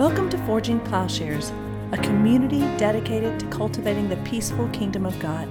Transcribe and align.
Welcome 0.00 0.30
to 0.30 0.38
Forging 0.46 0.80
Plowshares, 0.80 1.52
a 1.92 1.98
community 1.98 2.60
dedicated 2.78 3.38
to 3.38 3.46
cultivating 3.48 4.08
the 4.08 4.16
peaceful 4.24 4.66
kingdom 4.70 5.04
of 5.04 5.20
God. 5.20 5.46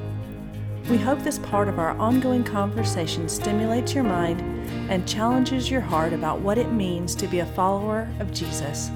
We 0.90 0.97
hope 0.97 1.20
this 1.20 1.38
part 1.38 1.68
of 1.68 1.78
our 1.78 1.92
ongoing 1.99 2.44
conversation 2.44 3.29
stimulates 3.29 3.94
your 3.94 4.06
mind 4.06 4.42
and 4.90 5.08
challenges 5.08 5.70
your 5.70 5.81
heart 5.81 6.13
about 6.13 6.40
what 6.40 6.58
it 6.58 6.72
means 6.72 7.13
to 7.17 7.28
be 7.28 7.42
a 7.42 7.46
follower 7.46 8.10
of 8.20 8.33
Jesus. 8.33 8.90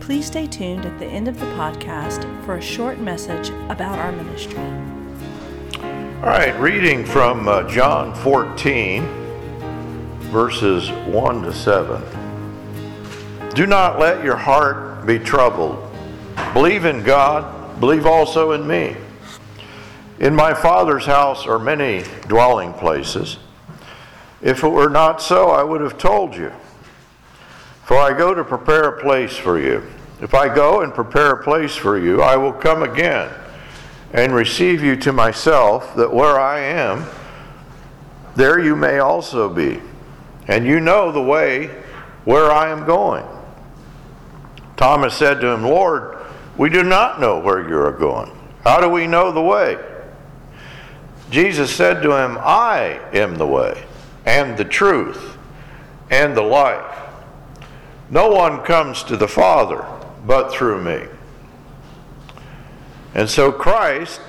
Please 0.00 0.26
stay 0.26 0.48
tuned 0.48 0.84
at 0.84 0.98
the 0.98 1.06
end 1.06 1.28
of 1.28 1.38
the 1.38 1.46
podcast 1.54 2.24
for 2.44 2.56
a 2.56 2.60
short 2.60 2.98
message 2.98 3.50
about 3.68 3.96
our 3.96 4.10
ministry. 4.10 4.58
All 6.16 6.30
right, 6.30 6.58
reading 6.58 7.04
from 7.04 7.46
uh, 7.46 7.62
John 7.68 8.12
14, 8.12 9.04
verses 10.32 10.90
1 10.90 11.42
to 11.42 11.52
7. 11.52 12.02
Do 13.54 13.66
not 13.66 13.98
let 13.98 14.22
your 14.22 14.36
heart 14.36 14.89
be 15.06 15.18
troubled. 15.18 15.78
Believe 16.52 16.84
in 16.84 17.02
God, 17.02 17.80
believe 17.80 18.06
also 18.06 18.52
in 18.52 18.66
me. 18.66 18.96
In 20.18 20.34
my 20.34 20.52
Father's 20.52 21.06
house 21.06 21.46
are 21.46 21.58
many 21.58 22.04
dwelling 22.28 22.72
places. 22.74 23.38
If 24.42 24.62
it 24.64 24.68
were 24.68 24.90
not 24.90 25.22
so, 25.22 25.50
I 25.50 25.62
would 25.62 25.80
have 25.80 25.98
told 25.98 26.34
you. 26.34 26.52
For 27.84 27.96
I 27.96 28.16
go 28.16 28.34
to 28.34 28.44
prepare 28.44 28.84
a 28.84 29.00
place 29.00 29.36
for 29.36 29.58
you. 29.58 29.82
If 30.20 30.34
I 30.34 30.54
go 30.54 30.82
and 30.82 30.94
prepare 30.94 31.32
a 31.32 31.42
place 31.42 31.74
for 31.74 31.98
you, 31.98 32.22
I 32.22 32.36
will 32.36 32.52
come 32.52 32.82
again 32.82 33.32
and 34.12 34.34
receive 34.34 34.82
you 34.82 34.96
to 34.96 35.12
myself, 35.12 35.94
that 35.96 36.12
where 36.12 36.38
I 36.38 36.58
am, 36.58 37.06
there 38.34 38.58
you 38.58 38.76
may 38.76 38.98
also 38.98 39.48
be. 39.48 39.80
And 40.48 40.66
you 40.66 40.80
know 40.80 41.12
the 41.12 41.22
way 41.22 41.68
where 42.24 42.50
I 42.50 42.70
am 42.70 42.84
going. 42.84 43.24
Thomas 44.80 45.14
said 45.14 45.42
to 45.42 45.48
him, 45.48 45.62
Lord, 45.62 46.16
we 46.56 46.70
do 46.70 46.82
not 46.82 47.20
know 47.20 47.38
where 47.38 47.68
you 47.68 47.76
are 47.76 47.92
going. 47.92 48.32
How 48.64 48.80
do 48.80 48.88
we 48.88 49.06
know 49.06 49.30
the 49.30 49.42
way? 49.42 49.76
Jesus 51.30 51.70
said 51.70 52.02
to 52.02 52.12
him, 52.12 52.38
I 52.40 52.98
am 53.12 53.34
the 53.34 53.46
way, 53.46 53.84
and 54.24 54.56
the 54.56 54.64
truth, 54.64 55.36
and 56.08 56.34
the 56.34 56.40
life. 56.40 56.96
No 58.08 58.30
one 58.30 58.62
comes 58.62 59.02
to 59.02 59.18
the 59.18 59.28
Father 59.28 59.84
but 60.24 60.50
through 60.50 60.82
me. 60.82 61.06
And 63.14 63.28
so 63.28 63.52
Christ 63.52 64.22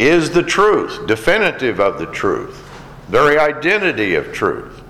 is 0.00 0.30
the 0.30 0.42
truth, 0.42 1.06
definitive 1.06 1.78
of 1.78 2.00
the 2.00 2.06
truth, 2.06 2.56
very 3.06 3.38
identity 3.38 4.16
of 4.16 4.32
truth. 4.32 4.82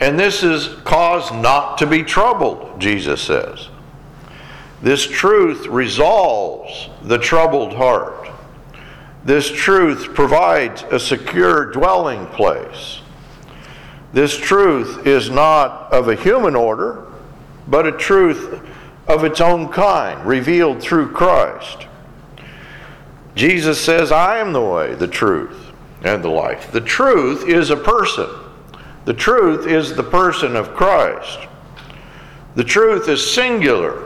And 0.00 0.18
this 0.18 0.42
is 0.42 0.68
cause 0.84 1.30
not 1.30 1.76
to 1.78 1.86
be 1.86 2.02
troubled, 2.02 2.80
Jesus 2.80 3.20
says. 3.20 3.68
This 4.82 5.06
truth 5.06 5.66
resolves 5.66 6.88
the 7.02 7.18
troubled 7.18 7.74
heart. 7.74 8.30
This 9.24 9.50
truth 9.50 10.14
provides 10.14 10.82
a 10.90 10.98
secure 10.98 11.66
dwelling 11.66 12.26
place. 12.28 13.00
This 14.14 14.34
truth 14.34 15.06
is 15.06 15.28
not 15.28 15.92
of 15.92 16.08
a 16.08 16.14
human 16.14 16.56
order, 16.56 17.06
but 17.68 17.86
a 17.86 17.92
truth 17.92 18.66
of 19.06 19.24
its 19.24 19.40
own 19.40 19.68
kind, 19.68 20.24
revealed 20.24 20.80
through 20.80 21.12
Christ. 21.12 21.86
Jesus 23.34 23.78
says, 23.78 24.10
I 24.10 24.38
am 24.38 24.54
the 24.54 24.62
way, 24.62 24.94
the 24.94 25.06
truth, 25.06 25.72
and 26.02 26.24
the 26.24 26.30
life. 26.30 26.72
The 26.72 26.80
truth 26.80 27.46
is 27.46 27.68
a 27.68 27.76
person. 27.76 28.28
The 29.10 29.16
truth 29.16 29.66
is 29.66 29.96
the 29.96 30.04
person 30.04 30.54
of 30.54 30.72
Christ. 30.76 31.40
The 32.54 32.62
truth 32.62 33.08
is 33.08 33.34
singular, 33.34 34.04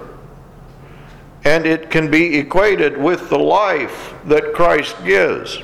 and 1.44 1.66
it 1.66 1.90
can 1.90 2.10
be 2.10 2.38
equated 2.38 2.96
with 2.96 3.28
the 3.28 3.38
life 3.38 4.14
that 4.24 4.54
Christ 4.54 4.96
gives. 5.04 5.58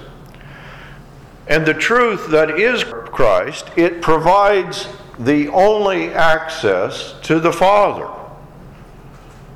And 1.47 1.65
the 1.65 1.73
truth 1.73 2.29
that 2.29 2.61
is 2.61 2.85
Christ, 2.85 3.71
it 3.77 4.03
provides 4.03 4.87
the 5.19 5.49
only 5.49 6.13
access 6.13 7.15
to 7.23 7.41
the 7.41 7.51
Father. 7.51 8.11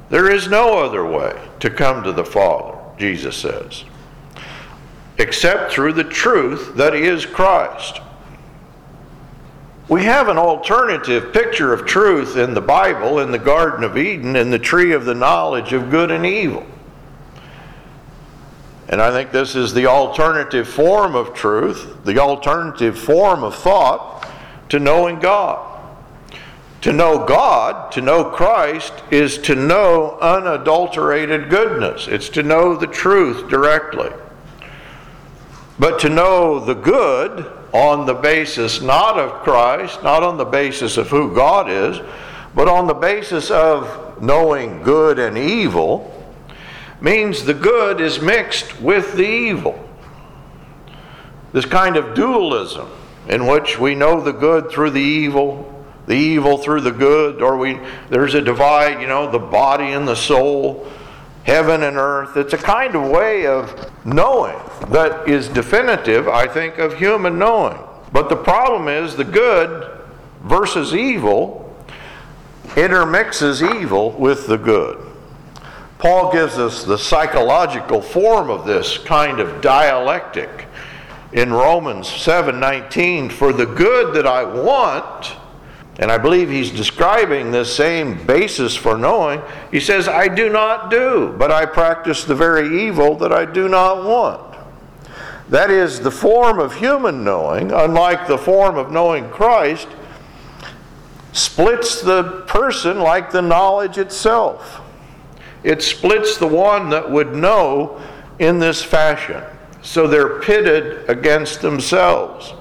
There 0.09 0.33
is 0.33 0.49
no 0.49 0.79
other 0.79 1.05
way 1.05 1.39
to 1.61 1.69
come 1.69 2.03
to 2.05 2.13
the 2.13 2.25
Father, 2.25 2.79
Jesus 2.99 3.37
says, 3.37 3.85
except 5.19 5.73
through 5.73 5.93
the 5.93 6.05
truth 6.05 6.75
that 6.77 6.95
is 6.95 7.27
Christ. 7.27 8.01
We 9.89 10.05
have 10.05 10.29
an 10.29 10.39
alternative 10.39 11.33
picture 11.33 11.75
of 11.75 11.85
truth 11.85 12.37
in 12.37 12.55
the 12.55 12.63
Bible, 12.63 13.19
in 13.19 13.31
the 13.31 13.39
Garden 13.39 13.85
of 13.85 13.99
Eden, 13.99 14.35
in 14.35 14.51
the 14.51 14.59
tree 14.59 14.93
of 14.93 15.05
the 15.05 15.15
knowledge 15.15 15.75
of 15.75 15.91
good 15.91 16.11
and 16.11 16.25
evil. 16.25 16.65
And 18.89 19.03
I 19.03 19.11
think 19.11 19.31
this 19.31 19.55
is 19.55 19.75
the 19.75 19.87
alternative 19.87 20.67
form 20.69 21.15
of 21.15 21.35
truth, 21.35 21.99
the 22.05 22.19
alternative 22.19 22.99
form 22.99 23.45
of 23.45 23.55
thought 23.55 24.27
to 24.71 24.79
knowing 24.79 25.19
God. 25.19 25.71
To 26.83 26.93
know 26.93 27.25
God, 27.27 27.93
to 27.93 28.01
know 28.01 28.25
Christ, 28.25 28.93
is 29.11 29.39
to 29.39 29.55
know 29.55 30.19
unadulterated 30.21 31.51
goodness. 31.51 32.09
It's 32.09 32.29
to 32.31 32.43
know 32.43 32.77
the 32.77 32.87
truth 32.87 33.49
directly. 33.49 34.11
But 35.79 35.99
to 36.01 36.09
know 36.09 36.61
the 36.61 36.75
good 36.75 37.51
on 37.75 38.07
the 38.07 38.15
basis 38.15 38.81
not 38.81 39.19
of 39.19 39.43
Christ, 39.43 40.03
not 40.05 40.23
on 40.23 40.37
the 40.37 40.45
basis 40.45 40.97
of 40.97 41.09
who 41.09 41.35
God 41.35 41.69
is, 41.69 42.01
but 42.55 42.69
on 42.69 42.87
the 42.87 42.95
basis 42.95 43.51
of 43.51 44.23
knowing 44.23 44.85
good 44.85 45.19
and 45.19 45.37
evil, 45.37 46.11
means 47.01 47.45
the 47.45 47.53
good 47.53 48.01
is 48.01 48.21
mixed 48.21 48.81
with 48.81 49.15
the 49.15 49.27
evil. 49.27 49.79
This 51.53 51.67
kind 51.67 51.97
of 51.97 52.15
dualism 52.15 52.89
in 53.29 53.47
which 53.47 53.79
we 53.79 53.97
know 53.97 54.21
the 54.21 54.33
good 54.33 54.71
through 54.71 54.91
the 54.91 55.01
evil, 55.01 55.85
the 56.07 56.15
evil 56.15 56.59
through 56.59 56.83
the 56.83 56.93
good, 56.93 57.43
or 57.43 57.57
we 57.57 57.81
there's 58.09 58.35
a 58.35 58.41
divide, 58.41 59.01
you 59.01 59.09
know, 59.09 59.29
the 59.31 59.39
body 59.39 59.93
and 59.93 60.07
the 60.07 60.15
soul, 60.15 60.87
heaven 61.45 61.83
and 61.83 61.97
earth. 61.97 62.37
It's 62.37 62.53
a 62.53 62.59
kind 62.59 62.95
of 62.95 63.09
way 63.09 63.47
of 63.47 63.91
knowing 64.05 64.59
that 64.89 65.29
is 65.29 65.49
definitive, 65.49 66.27
I 66.29 66.47
think, 66.47 66.79
of 66.79 66.99
human 66.99 67.39
knowing. 67.39 67.79
But 68.13 68.29
the 68.29 68.37
problem 68.37 68.89
is 68.89 69.17
the 69.17 69.25
good 69.25 69.91
versus 70.43 70.95
evil 70.95 71.61
intermixes 72.77 73.63
evil 73.63 74.11
with 74.13 74.47
the 74.47 74.59
good. 74.59 74.99
Paul 75.99 76.33
gives 76.33 76.59
us 76.59 76.85
the 76.85 76.99
psychological 76.99 78.03
form 78.03 78.51
of 78.51 78.67
this 78.67 78.99
kind 78.99 79.41
of 79.41 79.61
dialectic 79.61 80.67
in 81.33 81.53
Romans 81.53 82.09
7:19 82.09 83.31
for 83.31 83.53
the 83.53 83.67
good 83.67 84.15
that 84.15 84.27
I 84.27 84.45
want 84.45 85.37
and 85.99 86.11
I 86.11 86.19
believe 86.19 86.51
he's 86.51 86.71
describing 86.71 87.53
this 87.53 87.75
same 87.75 88.27
basis 88.27 88.75
for 88.75 88.97
knowing. 88.97 89.41
He 89.71 89.79
says, 89.79 90.09
I 90.09 90.27
do 90.27 90.49
not 90.49 90.91
do, 90.91 91.35
but 91.39 91.53
I 91.53 91.67
practice 91.67 92.25
the 92.25 92.35
very 92.35 92.87
evil 92.87 93.15
that 93.19 93.33
I 93.33 93.45
do 93.45 93.69
not 93.69 94.05
want. 94.05 94.57
That 95.51 95.71
is, 95.71 96.01
the 96.01 96.11
form 96.11 96.59
of 96.59 96.75
human 96.75 97.23
knowing, 97.23 97.71
unlike 97.71 98.27
the 98.27 98.39
form 98.39 98.77
of 98.77 98.91
knowing 98.91 99.29
Christ, 99.29 99.87
splits 101.33 102.01
the 102.01 102.45
person 102.47 102.99
like 102.99 103.31
the 103.31 103.43
knowledge 103.43 103.99
itself. 103.99 104.81
It 105.63 105.83
splits 105.83 106.39
the 106.39 106.47
one 106.47 106.91
that 106.91 107.11
would 107.11 107.35
know 107.35 108.01
in 108.39 108.59
this 108.59 108.83
fashion. 108.83 109.43
So 109.83 110.07
they're 110.07 110.41
pitted 110.41 111.09
against 111.09 111.61
themselves. 111.61 112.55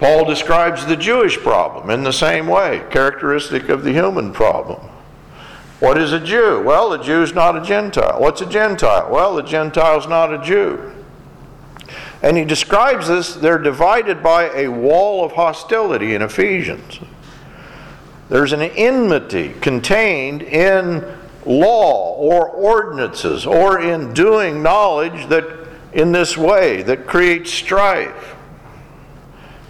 Paul 0.00 0.24
describes 0.24 0.86
the 0.86 0.96
Jewish 0.96 1.36
problem 1.36 1.90
in 1.90 2.02
the 2.02 2.12
same 2.12 2.46
way, 2.46 2.82
characteristic 2.90 3.68
of 3.68 3.84
the 3.84 3.92
human 3.92 4.32
problem. 4.32 4.80
What 5.78 5.98
is 5.98 6.14
a 6.14 6.20
Jew? 6.20 6.62
Well, 6.62 6.94
a 6.94 7.02
Jew's 7.02 7.34
not 7.34 7.54
a 7.54 7.60
Gentile. 7.60 8.18
What's 8.18 8.40
a 8.40 8.46
Gentile? 8.46 9.10
Well, 9.10 9.36
a 9.36 9.42
Gentile's 9.42 10.08
not 10.08 10.32
a 10.32 10.42
Jew. 10.42 10.92
And 12.22 12.38
he 12.38 12.46
describes 12.46 13.08
this, 13.08 13.34
they're 13.34 13.58
divided 13.58 14.22
by 14.22 14.50
a 14.54 14.68
wall 14.68 15.22
of 15.22 15.32
hostility 15.32 16.14
in 16.14 16.22
Ephesians. 16.22 16.98
There's 18.30 18.52
an 18.52 18.62
enmity 18.62 19.54
contained 19.60 20.40
in 20.42 21.04
law 21.44 22.14
or 22.14 22.48
ordinances 22.48 23.44
or 23.44 23.80
in 23.80 24.14
doing 24.14 24.62
knowledge 24.62 25.28
that 25.28 25.44
in 25.92 26.12
this 26.12 26.38
way 26.38 26.82
that 26.84 27.06
creates 27.06 27.52
strife 27.52 28.36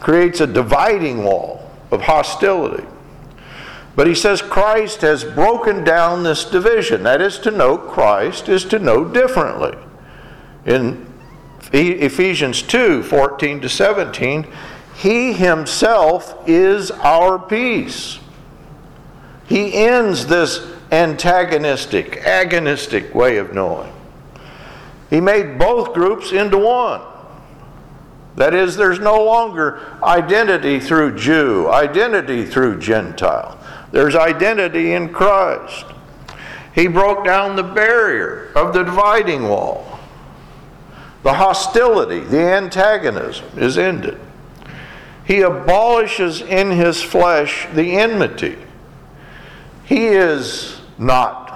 creates 0.00 0.40
a 0.40 0.46
dividing 0.46 1.22
wall 1.24 1.70
of 1.90 2.02
hostility. 2.02 2.86
But 3.96 4.06
he 4.06 4.14
says 4.14 4.40
Christ 4.40 5.02
has 5.02 5.24
broken 5.24 5.84
down 5.84 6.22
this 6.22 6.44
division. 6.44 7.02
That 7.02 7.20
is 7.20 7.38
to 7.40 7.50
know 7.50 7.76
Christ 7.76 8.48
is 8.48 8.64
to 8.66 8.78
know 8.78 9.04
differently. 9.04 9.76
In 10.64 11.06
Ephesians 11.72 12.62
2 12.62 13.02
14 13.02 13.60
to 13.60 13.68
17, 13.68 14.46
he 14.96 15.32
himself 15.32 16.36
is 16.46 16.90
our 16.90 17.38
peace. 17.38 18.18
He 19.46 19.74
ends 19.74 20.26
this 20.26 20.66
antagonistic, 20.92 22.22
agonistic 22.24 23.14
way 23.14 23.36
of 23.38 23.52
knowing. 23.52 23.92
He 25.08 25.20
made 25.20 25.58
both 25.58 25.92
groups 25.92 26.32
into 26.32 26.58
one. 26.58 27.02
That 28.36 28.54
is, 28.54 28.76
there's 28.76 29.00
no 29.00 29.24
longer 29.24 29.80
identity 30.02 30.80
through 30.80 31.18
Jew, 31.18 31.68
identity 31.68 32.44
through 32.46 32.80
Gentile. 32.80 33.58
There's 33.92 34.14
identity 34.14 34.92
in 34.92 35.12
Christ. 35.12 35.84
He 36.74 36.86
broke 36.86 37.24
down 37.24 37.56
the 37.56 37.62
barrier 37.62 38.52
of 38.54 38.72
the 38.72 38.84
dividing 38.84 39.48
wall. 39.48 39.98
The 41.22 41.34
hostility, 41.34 42.20
the 42.20 42.40
antagonism 42.40 43.46
is 43.58 43.76
ended. 43.76 44.18
He 45.24 45.42
abolishes 45.42 46.40
in 46.40 46.70
his 46.70 47.02
flesh 47.02 47.66
the 47.74 47.96
enmity. 47.98 48.58
He 49.84 50.06
is 50.06 50.80
not 50.98 51.49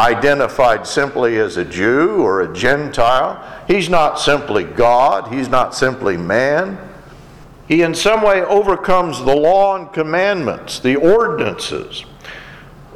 identified 0.00 0.86
simply 0.86 1.38
as 1.38 1.58
a 1.58 1.64
Jew 1.64 2.22
or 2.22 2.40
a 2.40 2.54
Gentile. 2.54 3.44
He's 3.68 3.90
not 3.90 4.18
simply 4.18 4.64
God. 4.64 5.32
He's 5.32 5.48
not 5.48 5.74
simply 5.74 6.16
man. 6.16 6.78
He 7.68 7.82
in 7.82 7.94
some 7.94 8.22
way 8.22 8.42
overcomes 8.42 9.18
the 9.18 9.36
law 9.36 9.76
and 9.76 9.92
commandments, 9.92 10.80
the 10.80 10.96
ordinances 10.96 12.04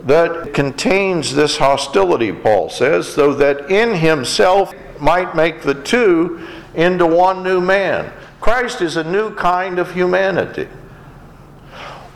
that 0.03 0.53
contains 0.55 1.35
this 1.35 1.59
hostility, 1.59 2.33
Paul 2.33 2.71
says, 2.71 3.13
so 3.13 3.35
that 3.35 3.71
in 3.71 3.95
himself 3.95 4.75
might 4.99 5.37
make 5.37 5.63
the 5.63 5.75
two 5.75 6.47
into 6.75 7.07
one 7.07 7.43
new 7.43 7.61
man. 7.61 8.13
Christ 8.41 8.81
is 8.81 8.97
a 8.97 9.05
new 9.05 9.35
kind 9.35 9.79
of 9.79 9.95
humanity. 9.95 10.69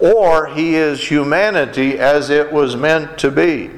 Or 0.00 0.46
he 0.48 0.76
is 0.76 1.08
humanity 1.08 1.98
as 1.98 2.30
it 2.30 2.52
was 2.52 2.76
meant 2.76 3.18
to 3.18 3.30
be 3.30 3.70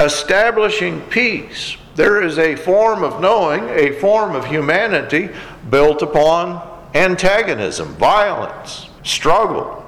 establishing 0.00 1.00
peace. 1.02 1.76
There 1.94 2.22
is 2.22 2.38
a 2.38 2.56
form 2.56 3.02
of 3.02 3.20
knowing, 3.20 3.68
a 3.70 3.98
form 3.98 4.34
of 4.34 4.46
humanity 4.46 5.30
built 5.70 6.02
upon 6.02 6.62
antagonism, 6.94 7.94
violence, 7.94 8.88
struggle. 9.02 9.84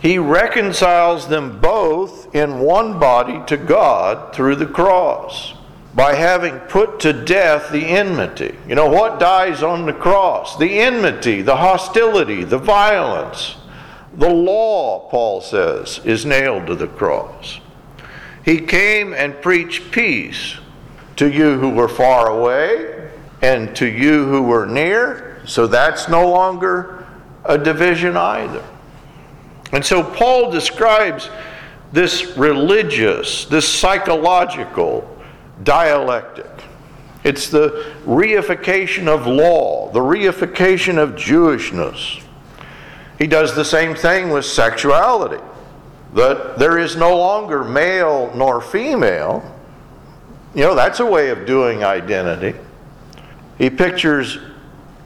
He 0.00 0.18
reconciles 0.18 1.28
them 1.28 1.60
both 1.60 2.34
in 2.34 2.60
one 2.60 2.98
body 2.98 3.42
to 3.46 3.56
God 3.56 4.34
through 4.34 4.56
the 4.56 4.66
cross 4.66 5.54
by 5.94 6.14
having 6.14 6.58
put 6.60 7.00
to 7.00 7.12
death 7.12 7.70
the 7.70 7.84
enmity. 7.84 8.56
You 8.66 8.76
know, 8.76 8.88
what 8.88 9.20
dies 9.20 9.62
on 9.62 9.86
the 9.86 9.92
cross? 9.92 10.56
The 10.56 10.80
enmity, 10.80 11.42
the 11.42 11.56
hostility, 11.56 12.44
the 12.44 12.58
violence. 12.58 13.56
The 14.14 14.32
law, 14.32 15.08
Paul 15.10 15.40
says, 15.40 16.00
is 16.04 16.24
nailed 16.24 16.66
to 16.68 16.74
the 16.74 16.86
cross. 16.88 17.60
He 18.44 18.58
came 18.58 19.12
and 19.12 19.40
preached 19.42 19.90
peace 19.90 20.56
to 21.16 21.30
you 21.30 21.58
who 21.58 21.70
were 21.70 21.88
far 21.88 22.28
away 22.28 23.10
and 23.42 23.74
to 23.76 23.86
you 23.86 24.26
who 24.26 24.42
were 24.42 24.66
near. 24.66 25.42
So 25.46 25.66
that's 25.66 26.08
no 26.08 26.28
longer 26.30 27.06
a 27.44 27.58
division 27.58 28.16
either. 28.16 28.64
And 29.72 29.84
so 29.84 30.02
Paul 30.02 30.50
describes 30.50 31.30
this 31.92 32.36
religious, 32.36 33.44
this 33.46 33.68
psychological 33.68 35.18
dialectic. 35.62 36.46
It's 37.24 37.48
the 37.48 37.92
reification 38.04 39.06
of 39.06 39.26
law, 39.26 39.90
the 39.92 40.00
reification 40.00 40.96
of 40.96 41.10
Jewishness. 41.10 42.22
He 43.18 43.26
does 43.26 43.54
the 43.54 43.64
same 43.64 43.94
thing 43.94 44.30
with 44.30 44.46
sexuality 44.46 45.42
that 46.14 46.58
there 46.58 46.78
is 46.78 46.96
no 46.96 47.16
longer 47.16 47.64
male 47.64 48.32
nor 48.34 48.60
female. 48.60 49.42
You 50.54 50.64
know, 50.64 50.74
that's 50.74 51.00
a 51.00 51.06
way 51.06 51.30
of 51.30 51.46
doing 51.46 51.84
identity. 51.84 52.58
He 53.58 53.70
pictures 53.70 54.38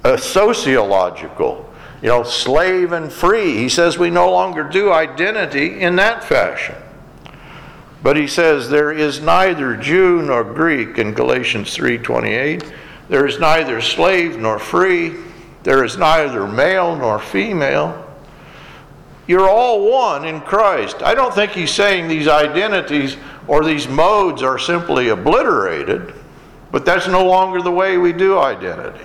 a 0.04 0.16
sociological, 0.16 1.68
you 2.00 2.08
know, 2.08 2.22
slave 2.22 2.92
and 2.92 3.12
free. 3.12 3.56
He 3.56 3.68
says 3.68 3.98
we 3.98 4.10
no 4.10 4.30
longer 4.30 4.62
do 4.62 4.92
identity 4.92 5.80
in 5.80 5.96
that 5.96 6.24
fashion. 6.24 6.76
But 8.02 8.16
he 8.18 8.26
says 8.26 8.68
there 8.68 8.92
is 8.92 9.20
neither 9.20 9.76
Jew 9.76 10.20
nor 10.22 10.44
Greek 10.44 10.98
in 10.98 11.14
Galatians 11.14 11.74
3:28. 11.74 12.62
There 13.08 13.26
is 13.26 13.38
neither 13.38 13.80
slave 13.80 14.38
nor 14.38 14.58
free. 14.58 15.14
There 15.62 15.82
is 15.84 15.96
neither 15.96 16.46
male 16.46 16.96
nor 16.96 17.18
female. 17.18 18.03
You're 19.26 19.48
all 19.48 19.90
one 19.90 20.26
in 20.26 20.40
Christ. 20.40 21.02
I 21.02 21.14
don't 21.14 21.34
think 21.34 21.52
he's 21.52 21.70
saying 21.70 22.08
these 22.08 22.28
identities 22.28 23.16
or 23.46 23.64
these 23.64 23.88
modes 23.88 24.42
are 24.42 24.58
simply 24.58 25.08
obliterated, 25.08 26.14
but 26.70 26.84
that's 26.84 27.08
no 27.08 27.24
longer 27.26 27.62
the 27.62 27.70
way 27.70 27.96
we 27.96 28.12
do 28.12 28.38
identity. 28.38 29.04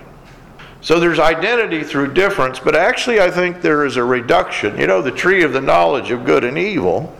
So 0.82 1.00
there's 1.00 1.20
identity 1.20 1.84
through 1.84 2.14
difference, 2.14 2.58
but 2.60 2.76
actually, 2.76 3.20
I 3.20 3.30
think 3.30 3.62
there 3.62 3.86
is 3.86 3.98
a 3.98 4.04
reduction. 4.04 4.80
You 4.80 4.88
know, 4.88 5.02
the 5.02 5.12
tree 5.12 5.44
of 5.44 5.52
the 5.52 5.62
knowledge 5.62 6.12
of 6.12 6.26
good 6.26 6.44
and 6.44 6.58
evil, 6.58 7.16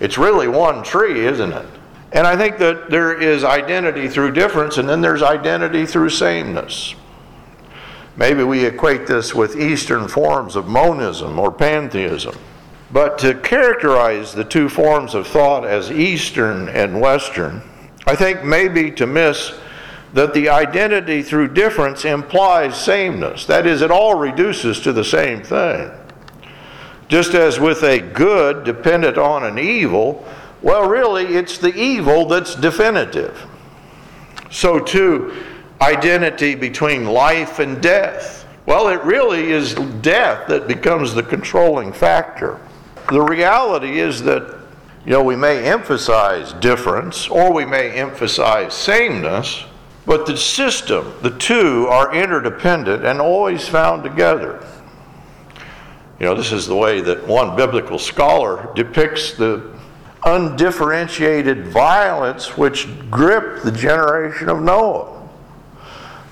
it's 0.00 0.18
really 0.18 0.48
one 0.48 0.82
tree, 0.82 1.24
isn't 1.26 1.52
it? 1.52 1.66
And 2.12 2.26
I 2.26 2.36
think 2.36 2.58
that 2.58 2.90
there 2.90 3.20
is 3.20 3.44
identity 3.44 4.08
through 4.08 4.32
difference, 4.32 4.78
and 4.78 4.88
then 4.88 5.00
there's 5.00 5.22
identity 5.22 5.86
through 5.86 6.10
sameness. 6.10 6.96
Maybe 8.20 8.44
we 8.44 8.66
equate 8.66 9.06
this 9.06 9.34
with 9.34 9.58
Eastern 9.58 10.06
forms 10.06 10.54
of 10.54 10.68
monism 10.68 11.38
or 11.38 11.50
pantheism. 11.50 12.36
But 12.92 13.16
to 13.20 13.32
characterize 13.32 14.34
the 14.34 14.44
two 14.44 14.68
forms 14.68 15.14
of 15.14 15.26
thought 15.26 15.64
as 15.64 15.90
Eastern 15.90 16.68
and 16.68 17.00
Western, 17.00 17.62
I 18.06 18.14
think 18.14 18.44
maybe 18.44 18.90
to 18.90 19.06
miss 19.06 19.54
that 20.12 20.34
the 20.34 20.50
identity 20.50 21.22
through 21.22 21.54
difference 21.54 22.04
implies 22.04 22.78
sameness. 22.78 23.46
That 23.46 23.66
is, 23.66 23.80
it 23.80 23.90
all 23.90 24.16
reduces 24.16 24.80
to 24.80 24.92
the 24.92 25.04
same 25.04 25.42
thing. 25.42 25.90
Just 27.08 27.32
as 27.32 27.58
with 27.58 27.82
a 27.84 28.00
good 28.00 28.64
dependent 28.64 29.16
on 29.16 29.44
an 29.44 29.58
evil, 29.58 30.26
well, 30.60 30.86
really, 30.86 31.24
it's 31.24 31.56
the 31.56 31.74
evil 31.74 32.26
that's 32.26 32.54
definitive. 32.54 33.46
So, 34.50 34.78
too, 34.78 35.34
identity 35.80 36.54
between 36.54 37.04
life 37.04 37.58
and 37.58 37.82
death. 37.82 38.46
Well, 38.66 38.88
it 38.88 39.02
really 39.02 39.50
is 39.50 39.74
death 40.02 40.46
that 40.48 40.68
becomes 40.68 41.14
the 41.14 41.22
controlling 41.22 41.92
factor. 41.92 42.60
The 43.10 43.20
reality 43.20 43.98
is 43.98 44.22
that, 44.22 44.58
you 45.04 45.12
know, 45.12 45.22
we 45.22 45.36
may 45.36 45.64
emphasize 45.64 46.52
difference 46.54 47.28
or 47.28 47.52
we 47.52 47.64
may 47.64 47.92
emphasize 47.92 48.74
sameness, 48.74 49.64
but 50.06 50.26
the 50.26 50.36
system, 50.36 51.12
the 51.22 51.36
two, 51.38 51.86
are 51.88 52.14
interdependent 52.14 53.04
and 53.04 53.20
always 53.20 53.66
found 53.66 54.04
together. 54.04 54.64
You 56.20 56.26
know, 56.26 56.34
this 56.34 56.52
is 56.52 56.66
the 56.66 56.76
way 56.76 57.00
that 57.00 57.26
one 57.26 57.56
biblical 57.56 57.98
scholar 57.98 58.70
depicts 58.74 59.32
the 59.32 59.74
undifferentiated 60.24 61.68
violence 61.68 62.58
which 62.58 62.86
gripped 63.10 63.64
the 63.64 63.72
generation 63.72 64.50
of 64.50 64.60
Noah. 64.60 65.19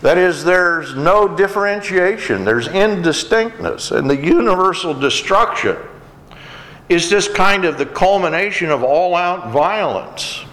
That 0.02 0.16
is, 0.16 0.44
there's 0.44 0.94
no 0.94 1.36
differentiation, 1.36 2.44
there's 2.44 2.68
indistinctness, 2.68 3.90
and 3.90 4.08
the 4.08 4.16
universal 4.16 4.94
destruction 4.94 5.76
is 6.88 7.10
just 7.10 7.34
kind 7.34 7.64
of 7.64 7.78
the 7.78 7.86
culmination 7.86 8.70
of 8.70 8.84
all 8.84 9.14
out 9.14 9.50
violence. 9.50 10.44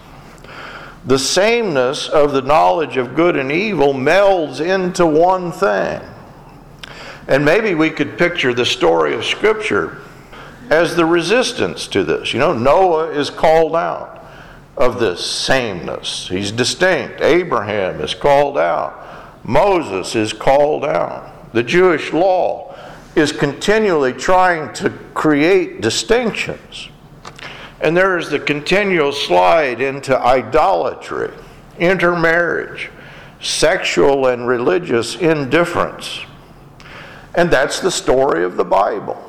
The 1.04 1.18
sameness 1.18 2.08
of 2.08 2.32
the 2.32 2.42
knowledge 2.42 2.96
of 2.96 3.14
good 3.14 3.36
and 3.36 3.52
evil 3.52 3.94
melds 3.94 4.60
into 4.60 5.06
one 5.06 5.52
thing. 5.52 6.02
And 7.28 7.44
maybe 7.44 7.74
we 7.74 7.90
could 7.90 8.18
picture 8.18 8.52
the 8.52 8.66
story 8.66 9.14
of 9.14 9.24
Scripture 9.24 10.02
as 10.68 10.96
the 10.96 11.06
resistance 11.06 11.86
to 11.88 12.02
this. 12.02 12.32
You 12.32 12.40
know, 12.40 12.52
Noah 12.52 13.10
is 13.10 13.30
called 13.30 13.76
out 13.76 14.24
of 14.76 15.00
this 15.00 15.24
sameness, 15.24 16.28
he's 16.28 16.52
distinct. 16.52 17.20
Abraham 17.22 18.00
is 18.00 18.14
called 18.14 18.58
out. 18.58 19.05
Moses 19.46 20.16
is 20.16 20.32
called 20.32 20.84
out. 20.84 21.52
The 21.52 21.62
Jewish 21.62 22.12
law 22.12 22.74
is 23.14 23.30
continually 23.30 24.12
trying 24.12 24.72
to 24.74 24.90
create 25.14 25.80
distinctions. 25.80 26.88
And 27.80 27.96
there 27.96 28.18
is 28.18 28.28
the 28.28 28.40
continual 28.40 29.12
slide 29.12 29.80
into 29.80 30.18
idolatry, 30.18 31.32
intermarriage, 31.78 32.90
sexual 33.40 34.26
and 34.26 34.48
religious 34.48 35.14
indifference. 35.14 36.20
And 37.36 37.48
that's 37.48 37.78
the 37.78 37.90
story 37.90 38.42
of 38.42 38.56
the 38.56 38.64
Bible. 38.64 39.22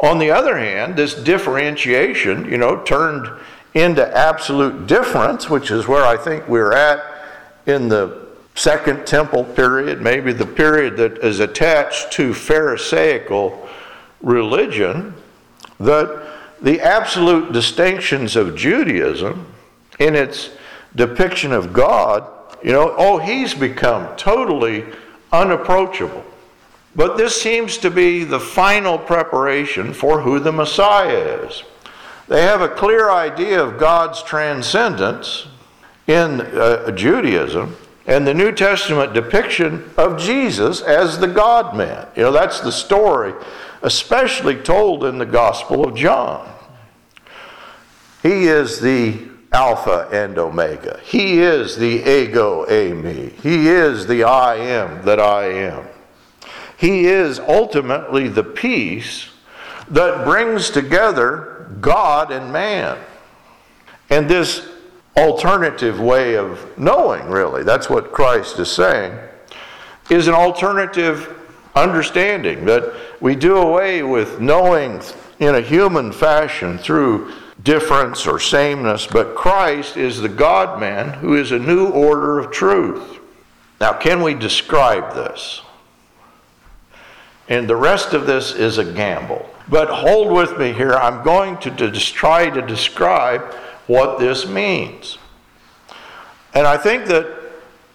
On 0.00 0.18
the 0.18 0.30
other 0.30 0.56
hand, 0.56 0.96
this 0.96 1.14
differentiation, 1.14 2.50
you 2.50 2.56
know, 2.56 2.82
turned 2.84 3.28
into 3.74 4.16
absolute 4.16 4.86
difference, 4.86 5.50
which 5.50 5.70
is 5.70 5.86
where 5.86 6.04
I 6.04 6.16
think 6.16 6.48
we're 6.48 6.72
at 6.72 7.04
in 7.66 7.88
the 7.88 8.25
Second 8.56 9.06
Temple 9.06 9.44
period, 9.44 10.00
maybe 10.00 10.32
the 10.32 10.46
period 10.46 10.96
that 10.96 11.18
is 11.18 11.40
attached 11.40 12.10
to 12.12 12.32
Pharisaical 12.32 13.68
religion, 14.22 15.12
that 15.78 16.26
the 16.62 16.80
absolute 16.80 17.52
distinctions 17.52 18.34
of 18.34 18.56
Judaism 18.56 19.46
in 19.98 20.14
its 20.14 20.50
depiction 20.94 21.52
of 21.52 21.74
God, 21.74 22.26
you 22.64 22.72
know, 22.72 22.94
oh, 22.96 23.18
he's 23.18 23.52
become 23.52 24.16
totally 24.16 24.86
unapproachable. 25.30 26.24
But 26.94 27.18
this 27.18 27.40
seems 27.40 27.76
to 27.78 27.90
be 27.90 28.24
the 28.24 28.40
final 28.40 28.96
preparation 28.96 29.92
for 29.92 30.22
who 30.22 30.40
the 30.40 30.52
Messiah 30.52 31.44
is. 31.44 31.62
They 32.26 32.40
have 32.40 32.62
a 32.62 32.70
clear 32.70 33.10
idea 33.10 33.62
of 33.62 33.78
God's 33.78 34.22
transcendence 34.22 35.46
in 36.06 36.40
uh, 36.40 36.90
Judaism 36.92 37.76
and 38.06 38.26
the 38.26 38.34
New 38.34 38.52
Testament 38.52 39.12
depiction 39.12 39.90
of 39.96 40.18
Jesus 40.18 40.80
as 40.80 41.18
the 41.18 41.26
God 41.26 41.76
man. 41.76 42.06
You 42.16 42.22
know, 42.22 42.32
that's 42.32 42.60
the 42.60 42.72
story, 42.72 43.34
especially 43.82 44.56
told 44.56 45.04
in 45.04 45.18
the 45.18 45.26
Gospel 45.26 45.86
of 45.86 45.96
John. 45.96 46.48
He 48.22 48.46
is 48.46 48.80
the 48.80 49.18
Alpha 49.52 50.08
and 50.12 50.38
Omega. 50.38 51.00
He 51.04 51.40
is 51.40 51.76
the 51.76 52.08
ego 52.08 52.64
eimi. 52.66 53.32
He 53.40 53.68
is 53.68 54.06
the 54.06 54.24
I 54.24 54.56
am 54.56 55.04
that 55.04 55.20
I 55.20 55.46
am. 55.46 55.86
He 56.76 57.06
is 57.06 57.40
ultimately 57.40 58.28
the 58.28 58.44
peace 58.44 59.30
that 59.88 60.24
brings 60.24 60.70
together 60.70 61.70
God 61.80 62.30
and 62.30 62.52
man. 62.52 62.98
And 64.10 64.28
this 64.28 64.68
alternative 65.16 66.00
way 66.00 66.36
of 66.36 66.78
knowing, 66.78 67.26
really, 67.28 67.62
that's 67.62 67.88
what 67.88 68.12
Christ 68.12 68.58
is 68.58 68.70
saying, 68.70 69.18
is 70.10 70.28
an 70.28 70.34
alternative 70.34 71.32
understanding 71.74 72.64
that 72.64 72.94
we 73.20 73.34
do 73.34 73.56
away 73.56 74.02
with 74.02 74.40
knowing 74.40 75.00
in 75.38 75.54
a 75.54 75.60
human 75.60 76.12
fashion 76.12 76.78
through 76.78 77.32
difference 77.62 78.26
or 78.26 78.38
sameness, 78.38 79.06
but 79.06 79.34
Christ 79.34 79.96
is 79.96 80.20
the 80.20 80.28
God 80.28 80.78
man 80.80 81.14
who 81.18 81.34
is 81.34 81.52
a 81.52 81.58
new 81.58 81.88
order 81.88 82.38
of 82.38 82.50
truth. 82.50 83.18
Now, 83.80 83.92
can 83.92 84.22
we 84.22 84.34
describe 84.34 85.14
this? 85.14 85.62
And 87.48 87.68
the 87.68 87.76
rest 87.76 88.14
of 88.14 88.26
this 88.26 88.52
is 88.54 88.78
a 88.78 88.84
gamble. 88.84 89.48
But 89.68 89.88
hold 89.88 90.32
with 90.32 90.58
me 90.58 90.72
here. 90.72 90.92
I'm 90.92 91.24
going 91.24 91.58
to 91.58 91.90
try 91.90 92.48
to 92.50 92.62
describe 92.62 93.42
what 93.86 94.18
this 94.18 94.46
means. 94.46 95.18
And 96.54 96.66
I 96.66 96.76
think 96.76 97.06
that 97.06 97.26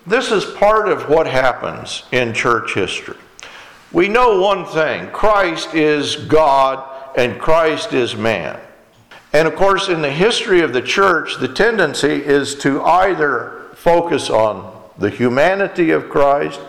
this 0.05 0.31
is 0.31 0.45
part 0.45 0.89
of 0.89 1.09
what 1.09 1.27
happens 1.27 2.03
in 2.11 2.33
church 2.33 2.73
history. 2.73 3.17
We 3.91 4.07
know 4.07 4.39
one 4.39 4.65
thing 4.65 5.09
Christ 5.11 5.73
is 5.73 6.15
God 6.15 6.87
and 7.17 7.39
Christ 7.39 7.93
is 7.93 8.15
man. 8.15 8.59
And 9.33 9.47
of 9.47 9.55
course, 9.55 9.89
in 9.89 10.01
the 10.01 10.11
history 10.11 10.61
of 10.61 10.73
the 10.73 10.81
church, 10.81 11.39
the 11.39 11.47
tendency 11.47 12.07
is 12.07 12.55
to 12.59 12.81
either 12.83 13.69
focus 13.75 14.29
on 14.29 14.71
the 14.97 15.09
humanity 15.09 15.91
of 15.91 16.09
Christ 16.09 16.59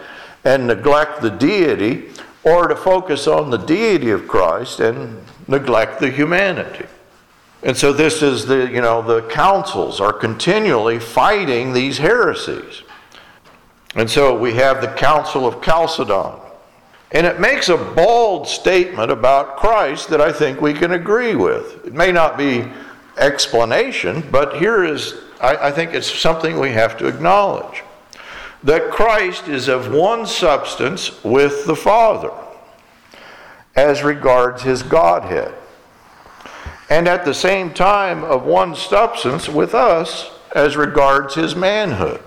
and 0.44 0.66
neglect 0.66 1.20
the 1.20 1.30
deity, 1.30 2.10
or 2.44 2.68
to 2.68 2.76
focus 2.76 3.26
on 3.26 3.50
the 3.50 3.56
deity 3.56 4.10
of 4.10 4.26
Christ 4.26 4.80
and 4.80 5.24
neglect 5.46 6.00
the 6.00 6.10
humanity. 6.10 6.86
And 7.62 7.76
so 7.76 7.92
this 7.92 8.22
is 8.22 8.46
the, 8.46 8.68
you 8.68 8.80
know, 8.80 9.02
the 9.02 9.22
councils 9.28 10.00
are 10.00 10.12
continually 10.12 10.98
fighting 10.98 11.72
these 11.72 11.98
heresies. 11.98 12.82
And 13.94 14.10
so 14.10 14.36
we 14.36 14.54
have 14.54 14.80
the 14.80 14.88
Council 14.88 15.46
of 15.46 15.62
Chalcedon. 15.62 16.40
And 17.12 17.26
it 17.26 17.38
makes 17.38 17.68
a 17.68 17.76
bold 17.76 18.48
statement 18.48 19.12
about 19.12 19.58
Christ 19.58 20.08
that 20.08 20.20
I 20.20 20.32
think 20.32 20.60
we 20.60 20.72
can 20.72 20.92
agree 20.92 21.34
with. 21.34 21.86
It 21.86 21.92
may 21.92 22.10
not 22.10 22.38
be 22.38 22.64
explanation, 23.18 24.26
but 24.32 24.56
here 24.56 24.82
is, 24.84 25.16
I, 25.40 25.68
I 25.68 25.70
think 25.70 25.94
it's 25.94 26.10
something 26.10 26.58
we 26.58 26.70
have 26.70 26.96
to 26.98 27.06
acknowledge 27.06 27.82
that 28.64 28.90
Christ 28.90 29.48
is 29.48 29.68
of 29.68 29.92
one 29.92 30.26
substance 30.26 31.22
with 31.24 31.66
the 31.66 31.76
Father 31.76 32.32
as 33.74 34.02
regards 34.02 34.62
his 34.62 34.82
Godhead 34.82 35.54
and 36.92 37.08
at 37.08 37.24
the 37.24 37.32
same 37.32 37.72
time 37.72 38.22
of 38.22 38.44
one 38.44 38.74
substance 38.76 39.48
with 39.48 39.74
us 39.74 40.30
as 40.54 40.76
regards 40.76 41.34
his 41.34 41.56
manhood. 41.56 42.20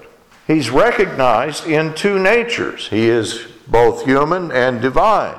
He's 0.47 0.71
recognized 0.71 1.67
in 1.67 1.93
two 1.93 2.17
natures. 2.17 2.87
He 2.87 3.07
is 3.07 3.47
both 3.67 4.05
human 4.05 4.51
and 4.51 4.81
divine, 4.81 5.37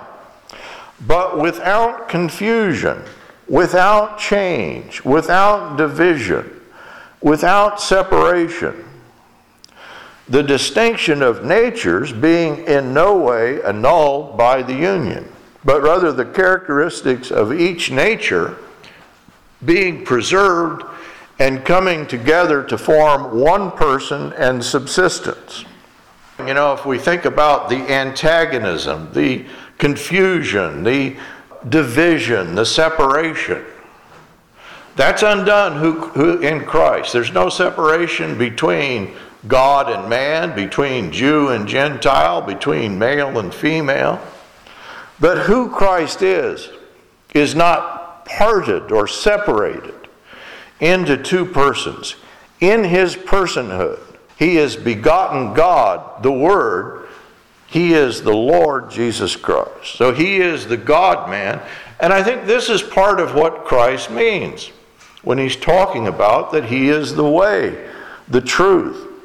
but 1.06 1.40
without 1.40 2.08
confusion, 2.08 3.02
without 3.48 4.16
change, 4.16 5.04
without 5.04 5.76
division, 5.76 6.60
without 7.20 7.80
separation. 7.80 8.85
The 10.28 10.42
distinction 10.42 11.22
of 11.22 11.44
natures 11.44 12.12
being 12.12 12.64
in 12.64 12.92
no 12.92 13.16
way 13.16 13.62
annulled 13.62 14.36
by 14.36 14.62
the 14.62 14.74
union, 14.74 15.30
but 15.64 15.82
rather 15.82 16.12
the 16.12 16.24
characteristics 16.24 17.30
of 17.30 17.52
each 17.52 17.90
nature 17.90 18.56
being 19.64 20.04
preserved 20.04 20.82
and 21.38 21.64
coming 21.64 22.06
together 22.06 22.62
to 22.64 22.78
form 22.78 23.38
one 23.38 23.70
person 23.70 24.32
and 24.34 24.64
subsistence. 24.64 25.64
You 26.38 26.54
know, 26.54 26.72
if 26.72 26.84
we 26.84 26.98
think 26.98 27.24
about 27.24 27.68
the 27.68 27.76
antagonism, 27.76 29.10
the 29.12 29.46
confusion, 29.78 30.82
the 30.82 31.16
division, 31.68 32.54
the 32.54 32.66
separation, 32.66 33.64
that's 34.96 35.22
undone 35.22 35.78
who, 35.78 35.92
who, 36.08 36.38
in 36.40 36.64
Christ. 36.64 37.12
There's 37.12 37.32
no 37.32 37.48
separation 37.50 38.38
between 38.38 39.14
God 39.46 39.90
and 39.90 40.08
man, 40.08 40.54
between 40.54 41.12
Jew 41.12 41.48
and 41.48 41.68
Gentile, 41.68 42.40
between 42.42 42.98
male 42.98 43.38
and 43.38 43.54
female. 43.54 44.20
But 45.20 45.46
who 45.46 45.70
Christ 45.70 46.22
is, 46.22 46.68
is 47.34 47.54
not 47.54 48.24
parted 48.24 48.90
or 48.92 49.06
separated 49.06 49.94
into 50.80 51.16
two 51.16 51.44
persons. 51.44 52.16
In 52.60 52.84
his 52.84 53.16
personhood, 53.16 54.00
he 54.38 54.58
is 54.58 54.76
begotten 54.76 55.54
God, 55.54 56.22
the 56.22 56.32
Word. 56.32 57.08
He 57.66 57.94
is 57.94 58.22
the 58.22 58.34
Lord 58.34 58.90
Jesus 58.90 59.36
Christ. 59.36 59.96
So 59.96 60.12
he 60.12 60.36
is 60.36 60.66
the 60.66 60.76
God 60.76 61.28
man. 61.28 61.60
And 62.00 62.12
I 62.12 62.22
think 62.22 62.46
this 62.46 62.68
is 62.68 62.82
part 62.82 63.20
of 63.20 63.34
what 63.34 63.64
Christ 63.64 64.10
means 64.10 64.70
when 65.22 65.38
he's 65.38 65.56
talking 65.56 66.06
about 66.06 66.52
that 66.52 66.64
he 66.64 66.88
is 66.88 67.14
the 67.14 67.28
way, 67.28 67.90
the 68.28 68.40
truth. 68.40 69.15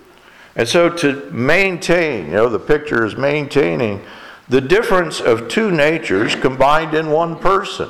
And 0.55 0.67
so 0.67 0.89
to 0.89 1.29
maintain, 1.31 2.25
you 2.25 2.31
know, 2.33 2.49
the 2.49 2.59
picture 2.59 3.05
is 3.05 3.15
maintaining 3.15 4.03
the 4.49 4.61
difference 4.61 5.21
of 5.21 5.47
two 5.47 5.71
natures 5.71 6.35
combined 6.35 6.93
in 6.93 7.09
one 7.09 7.37
person. 7.37 7.89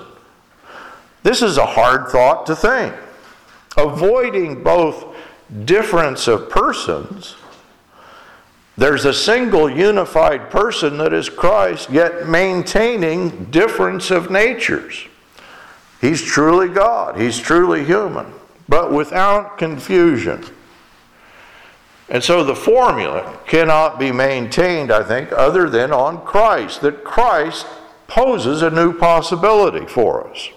This 1.24 1.41
is 1.41 1.58
a 1.58 1.65
hard 1.65 2.10
thought 2.10 2.46
to 2.48 2.56
think. 2.56 2.94
Avoiding 3.77 4.63
both 4.63 5.15
difference 5.65 6.27
of 6.27 6.50
persons, 6.50 7.36
there's 8.77 9.06
a 9.06 9.13
single 9.13 9.70
unified 9.70 10.50
person 10.50 10.98
that 10.98 11.13
is 11.13 11.30
Christ, 11.30 11.89
yet 11.89 12.27
maintaining 12.27 13.46
difference 13.46 14.12
of 14.12 14.32
natures. 14.32 15.06
He's 16.00 16.22
truly 16.22 16.68
God, 16.68 17.20
he's 17.20 17.39
truly 17.39 17.86
human, 17.86 18.34
but 18.68 18.91
without 18.91 19.58
confusion. 19.58 20.44
And 22.12 22.22
so 22.22 22.44
the 22.44 22.56
formula 22.56 23.39
cannot 23.48 23.98
be 23.98 24.12
maintained, 24.12 24.91
I 24.91 25.01
think, 25.01 25.32
other 25.32 25.70
than 25.70 25.94
on 25.94 26.25
Christ, 26.25 26.82
that 26.82 27.06
Christ 27.06 27.65
poses 28.08 28.62
a 28.62 28.70
new 28.70 28.91
possibility 28.91 29.86
for 29.86 30.30
us. 30.30 30.50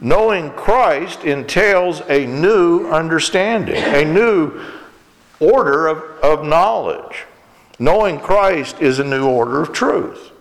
Knowing 0.00 0.50
Christ 0.50 1.22
entails 1.22 2.02
a 2.08 2.26
new 2.26 2.90
understanding, 2.90 3.76
a 3.76 4.04
new 4.04 4.60
order 5.38 5.86
of, 5.86 5.98
of 6.20 6.44
knowledge. 6.44 7.26
Knowing 7.78 8.18
Christ 8.18 8.80
is 8.80 8.98
a 8.98 9.04
new 9.04 9.28
order 9.28 9.62
of 9.62 9.72
truth. 9.72 10.32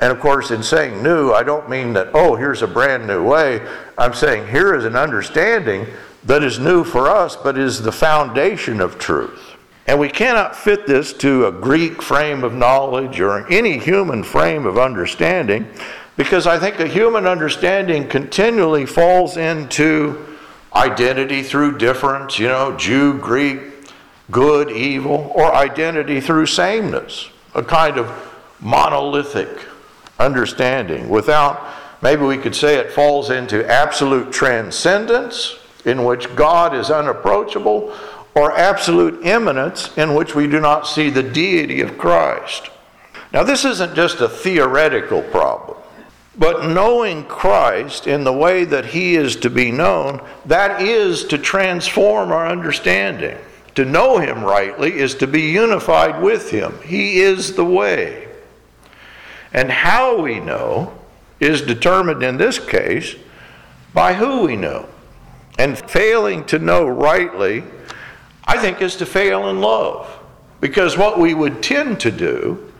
And 0.00 0.10
of 0.10 0.20
course, 0.20 0.50
in 0.50 0.62
saying 0.62 1.02
new, 1.02 1.32
I 1.32 1.42
don't 1.42 1.68
mean 1.68 1.92
that, 1.92 2.08
oh, 2.14 2.34
here's 2.34 2.62
a 2.62 2.66
brand 2.66 3.06
new 3.06 3.22
way. 3.22 3.60
I'm 3.98 4.14
saying 4.14 4.48
here 4.48 4.74
is 4.74 4.86
an 4.86 4.96
understanding 4.96 5.86
that 6.24 6.42
is 6.42 6.58
new 6.58 6.82
for 6.82 7.08
us, 7.08 7.36
but 7.36 7.58
is 7.58 7.82
the 7.82 7.92
foundation 7.92 8.80
of 8.80 8.98
truth. 8.98 9.55
And 9.86 10.00
we 10.00 10.08
cannot 10.08 10.56
fit 10.56 10.86
this 10.86 11.12
to 11.14 11.46
a 11.46 11.52
Greek 11.52 12.02
frame 12.02 12.42
of 12.44 12.54
knowledge 12.54 13.20
or 13.20 13.46
any 13.50 13.78
human 13.78 14.22
frame 14.22 14.66
of 14.66 14.78
understanding 14.78 15.68
because 16.16 16.46
I 16.46 16.58
think 16.58 16.80
a 16.80 16.86
human 16.86 17.26
understanding 17.26 18.08
continually 18.08 18.86
falls 18.86 19.36
into 19.36 20.26
identity 20.74 21.42
through 21.42 21.78
difference, 21.78 22.38
you 22.38 22.48
know, 22.48 22.76
Jew, 22.76 23.18
Greek, 23.18 23.60
good, 24.30 24.70
evil, 24.70 25.32
or 25.34 25.54
identity 25.54 26.20
through 26.20 26.46
sameness, 26.46 27.30
a 27.54 27.62
kind 27.62 27.98
of 27.98 28.10
monolithic 28.60 29.48
understanding 30.18 31.08
without 31.08 31.74
Maybe 32.02 32.22
we 32.22 32.36
could 32.36 32.54
say 32.54 32.76
it 32.76 32.92
falls 32.92 33.30
into 33.30 33.68
absolute 33.70 34.32
transcendence, 34.32 35.58
in 35.84 36.04
which 36.04 36.34
God 36.34 36.74
is 36.74 36.90
unapproachable, 36.90 37.92
or 38.36 38.52
absolute 38.52 39.24
immanence, 39.24 39.96
in 39.96 40.14
which 40.14 40.34
we 40.34 40.46
do 40.46 40.60
not 40.60 40.86
see 40.86 41.08
the 41.08 41.22
deity 41.22 41.80
of 41.80 41.96
Christ. 41.96 42.68
Now, 43.32 43.42
this 43.42 43.64
isn't 43.64 43.96
just 43.96 44.20
a 44.20 44.28
theoretical 44.28 45.22
problem, 45.22 45.78
but 46.38 46.68
knowing 46.68 47.24
Christ 47.24 48.06
in 48.06 48.24
the 48.24 48.32
way 48.34 48.64
that 48.66 48.84
he 48.84 49.16
is 49.16 49.36
to 49.36 49.48
be 49.48 49.72
known, 49.72 50.20
that 50.44 50.82
is 50.82 51.24
to 51.24 51.38
transform 51.38 52.30
our 52.30 52.46
understanding. 52.46 53.38
To 53.76 53.86
know 53.86 54.18
him 54.18 54.44
rightly 54.44 54.92
is 54.98 55.14
to 55.16 55.26
be 55.26 55.40
unified 55.40 56.22
with 56.22 56.50
him. 56.50 56.78
He 56.84 57.20
is 57.20 57.54
the 57.54 57.64
way. 57.64 58.28
And 59.54 59.70
how 59.70 60.20
we 60.20 60.40
know 60.40 60.92
is 61.40 61.62
determined 61.62 62.22
in 62.22 62.36
this 62.36 62.58
case 62.58 63.16
by 63.94 64.12
who 64.12 64.42
we 64.42 64.56
know. 64.56 64.90
And 65.58 65.78
failing 65.78 66.44
to 66.46 66.58
know 66.58 66.86
rightly, 66.86 67.64
I 68.46 68.58
think, 68.58 68.80
is 68.80 68.96
to 68.96 69.06
fail 69.06 69.48
in 69.48 69.60
love. 69.60 70.08
Because 70.60 70.96
what 70.96 71.18
we 71.18 71.34
would 71.34 71.62
tend 71.62 72.00
to 72.00 72.10
do 72.10 72.72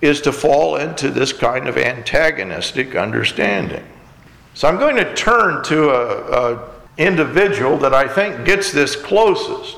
is 0.00 0.20
to 0.22 0.32
fall 0.32 0.76
into 0.76 1.10
this 1.10 1.32
kind 1.32 1.68
of 1.68 1.78
antagonistic 1.78 2.94
understanding. 2.94 3.84
So 4.54 4.68
I'm 4.68 4.78
going 4.78 4.96
to 4.96 5.14
turn 5.14 5.62
to 5.64 5.90
an 6.36 6.58
individual 6.98 7.78
that 7.78 7.94
I 7.94 8.08
think 8.08 8.44
gets 8.44 8.72
this 8.72 8.96
closest. 8.96 9.76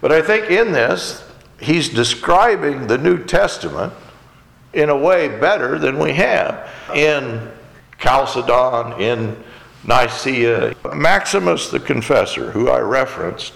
But 0.00 0.12
I 0.12 0.22
think 0.22 0.50
in 0.50 0.72
this, 0.72 1.24
he's 1.60 1.88
describing 1.88 2.86
the 2.86 2.98
New 2.98 3.22
Testament 3.24 3.92
in 4.72 4.88
a 4.88 4.96
way 4.96 5.28
better 5.28 5.78
than 5.78 5.98
we 5.98 6.12
have 6.12 6.70
in 6.94 7.50
Chalcedon, 7.98 9.00
in 9.00 9.36
Nicaea. 9.84 10.74
Maximus 10.94 11.70
the 11.70 11.80
Confessor, 11.80 12.50
who 12.52 12.68
I 12.68 12.80
referenced, 12.80 13.54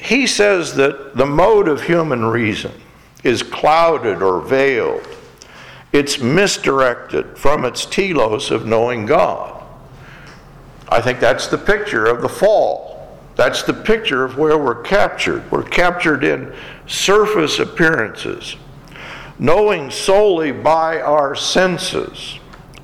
he 0.00 0.26
says 0.26 0.74
that 0.76 1.16
the 1.16 1.26
mode 1.26 1.68
of 1.68 1.82
human 1.82 2.24
reason 2.24 2.72
is 3.22 3.42
clouded 3.42 4.22
or 4.22 4.40
veiled. 4.40 5.06
It's 5.92 6.18
misdirected 6.20 7.36
from 7.36 7.64
its 7.64 7.84
telos 7.84 8.50
of 8.50 8.66
knowing 8.66 9.06
God. 9.06 9.62
I 10.88 11.00
think 11.00 11.20
that's 11.20 11.48
the 11.48 11.58
picture 11.58 12.06
of 12.06 12.22
the 12.22 12.28
fall. 12.28 13.18
That's 13.36 13.62
the 13.62 13.74
picture 13.74 14.24
of 14.24 14.38
where 14.38 14.58
we're 14.58 14.82
captured. 14.82 15.48
We're 15.50 15.62
captured 15.62 16.24
in 16.24 16.54
surface 16.86 17.58
appearances, 17.58 18.56
knowing 19.38 19.90
solely 19.90 20.50
by 20.50 21.00
our 21.00 21.34
senses. 21.34 22.38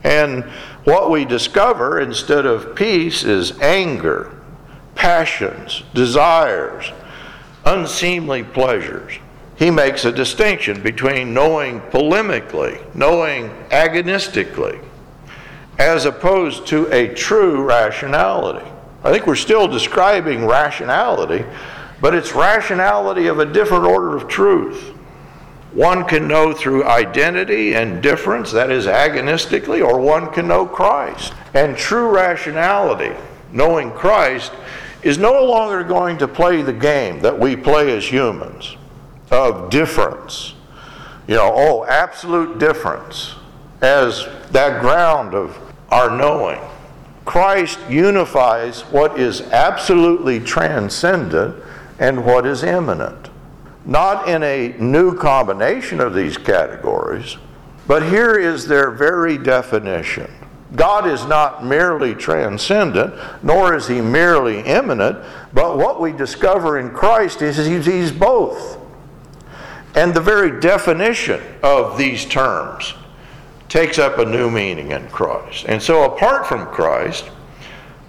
And 0.04 0.44
what 0.84 1.10
we 1.10 1.24
discover 1.24 2.00
instead 2.00 2.46
of 2.46 2.76
peace 2.76 3.24
is 3.24 3.58
anger, 3.60 4.32
passions, 4.94 5.82
desires, 5.94 6.92
unseemly 7.66 8.44
pleasures. 8.44 9.18
He 9.56 9.70
makes 9.70 10.04
a 10.04 10.12
distinction 10.12 10.82
between 10.82 11.34
knowing 11.34 11.80
polemically, 11.80 12.82
knowing 12.94 13.50
agonistically, 13.70 14.78
as 15.78 16.04
opposed 16.04 16.66
to 16.68 16.86
a 16.92 17.12
true 17.14 17.62
rationality. 17.62 18.66
I 19.02 19.12
think 19.12 19.26
we're 19.26 19.34
still 19.34 19.66
describing 19.66 20.46
rationality, 20.46 21.44
but 22.00 22.14
it's 22.14 22.34
rationality 22.34 23.26
of 23.26 23.38
a 23.38 23.46
different 23.46 23.84
order 23.84 24.16
of 24.16 24.28
truth. 24.28 24.92
One 25.72 26.04
can 26.04 26.26
know 26.26 26.52
through 26.52 26.84
identity 26.84 27.74
and 27.74 28.02
difference, 28.02 28.52
that 28.52 28.70
is 28.70 28.86
agonistically, 28.86 29.82
or 29.82 30.00
one 30.00 30.32
can 30.32 30.48
know 30.48 30.66
Christ. 30.66 31.34
And 31.54 31.76
true 31.76 32.08
rationality, 32.08 33.14
knowing 33.52 33.90
Christ, 33.90 34.52
is 35.06 35.18
no 35.18 35.44
longer 35.44 35.84
going 35.84 36.18
to 36.18 36.28
play 36.28 36.62
the 36.62 36.72
game 36.72 37.20
that 37.20 37.38
we 37.38 37.56
play 37.56 37.96
as 37.96 38.04
humans 38.10 38.76
of 39.30 39.70
difference. 39.70 40.54
You 41.26 41.36
know, 41.36 41.52
oh, 41.54 41.84
absolute 41.86 42.58
difference 42.58 43.34
as 43.82 44.26
that 44.50 44.80
ground 44.80 45.34
of 45.34 45.56
our 45.90 46.16
knowing. 46.16 46.60
Christ 47.24 47.78
unifies 47.88 48.82
what 48.82 49.18
is 49.18 49.40
absolutely 49.40 50.40
transcendent 50.40 51.62
and 51.98 52.24
what 52.24 52.46
is 52.46 52.62
immanent 52.62 53.30
not 53.86 54.28
in 54.28 54.42
a 54.42 54.74
new 54.78 55.14
combination 55.16 56.00
of 56.00 56.12
these 56.12 56.36
categories, 56.36 57.36
but 57.86 58.02
here 58.02 58.36
is 58.36 58.66
their 58.66 58.90
very 58.90 59.38
definition. 59.38 60.30
God 60.76 61.06
is 61.06 61.24
not 61.24 61.64
merely 61.64 62.14
transcendent, 62.14 63.14
nor 63.42 63.74
is 63.74 63.88
he 63.88 64.00
merely 64.00 64.60
immanent, 64.60 65.18
but 65.52 65.78
what 65.78 66.00
we 66.00 66.12
discover 66.12 66.78
in 66.78 66.90
Christ 66.90 67.42
is 67.42 67.56
he's 67.86 68.12
both. 68.12 68.78
And 69.94 70.12
the 70.12 70.20
very 70.20 70.60
definition 70.60 71.40
of 71.62 71.96
these 71.96 72.26
terms 72.26 72.94
takes 73.68 73.98
up 73.98 74.18
a 74.18 74.24
new 74.24 74.50
meaning 74.50 74.92
in 74.92 75.08
Christ. 75.08 75.64
And 75.66 75.82
so, 75.82 76.04
apart 76.04 76.46
from 76.46 76.66
Christ, 76.66 77.30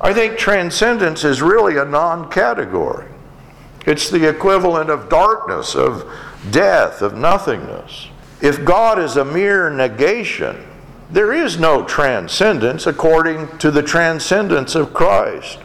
I 0.02 0.14
think 0.14 0.38
transcendence 0.38 1.24
is 1.24 1.42
really 1.42 1.78
a 1.78 1.86
non 1.86 2.30
category. 2.30 3.08
It's 3.86 4.10
the 4.10 4.28
equivalent 4.30 4.90
of 4.90 5.08
darkness, 5.08 5.76
of 5.76 6.12
death, 6.52 7.02
of 7.02 7.16
nothingness. 7.16 8.10
If 8.42 8.66
God 8.66 9.00
is 9.00 9.16
a 9.16 9.24
mere 9.24 9.70
negation, 9.70 10.67
there 11.10 11.34
is 11.34 11.58
no 11.58 11.84
transcendence 11.84 12.86
according 12.86 13.58
to 13.60 13.72
the 13.72 13.84
transcendence 13.84 14.76
of 14.76 14.94
Christ. 14.94 15.60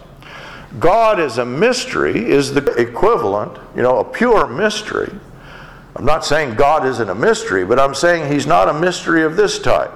God 0.79 1.21
as 1.21 1.39
a 1.39 1.45
mystery 1.45 2.31
is 2.31 2.55
the 2.55 2.65
equivalent, 2.75 3.59
you 3.77 3.83
know, 3.83 3.99
a 3.99 4.05
pure 4.05 4.47
mystery. 4.47 5.13
I'm 5.97 6.05
not 6.05 6.25
saying 6.25 6.55
God 6.55 6.87
isn't 6.87 7.09
a 7.09 7.15
mystery, 7.15 7.65
but 7.65 7.79
I'm 7.79 7.95
saying 7.95 8.33
he's 8.33 8.47
not 8.47 8.69
a 8.69 8.73
mystery 8.73 9.25
of 9.25 9.37
this 9.37 9.59
type. 9.59 9.93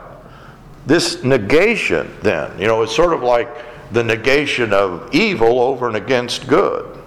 This 0.85 1.25
negation, 1.25 2.15
then, 2.23 2.59
you 2.59 2.67
know, 2.67 2.83
it's 2.83 2.95
sort 2.95 3.15
of 3.15 3.23
like 3.23 3.49
the 3.93 4.05
negation 4.05 4.73
of 4.73 5.15
evil 5.15 5.61
over 5.61 5.87
and 5.87 5.97
against 5.97 6.47
good. 6.47 6.99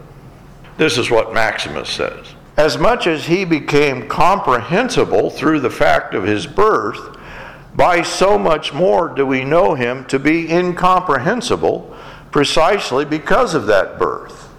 This 0.78 0.98
is 0.98 1.12
what 1.12 1.34
Maximus 1.34 1.90
says. 1.90 2.26
As 2.58 2.78
much 2.78 3.06
as 3.06 3.26
he 3.26 3.46
became 3.46 4.08
comprehensible 4.08 5.30
through 5.30 5.60
the 5.60 5.70
fact 5.70 6.14
of 6.14 6.24
his 6.24 6.48
birth, 6.48 7.19
by 7.76 8.02
so 8.02 8.38
much 8.38 8.74
more 8.74 9.10
do 9.10 9.26
we 9.26 9.44
know 9.44 9.76
him 9.76 10.06
to 10.06 10.20
be 10.20 10.52
incomprehensible 10.52 11.96
precisely 12.32 13.06
because 13.06 13.54
of 13.54 13.68
that 13.68 13.98
birth. 13.98 14.50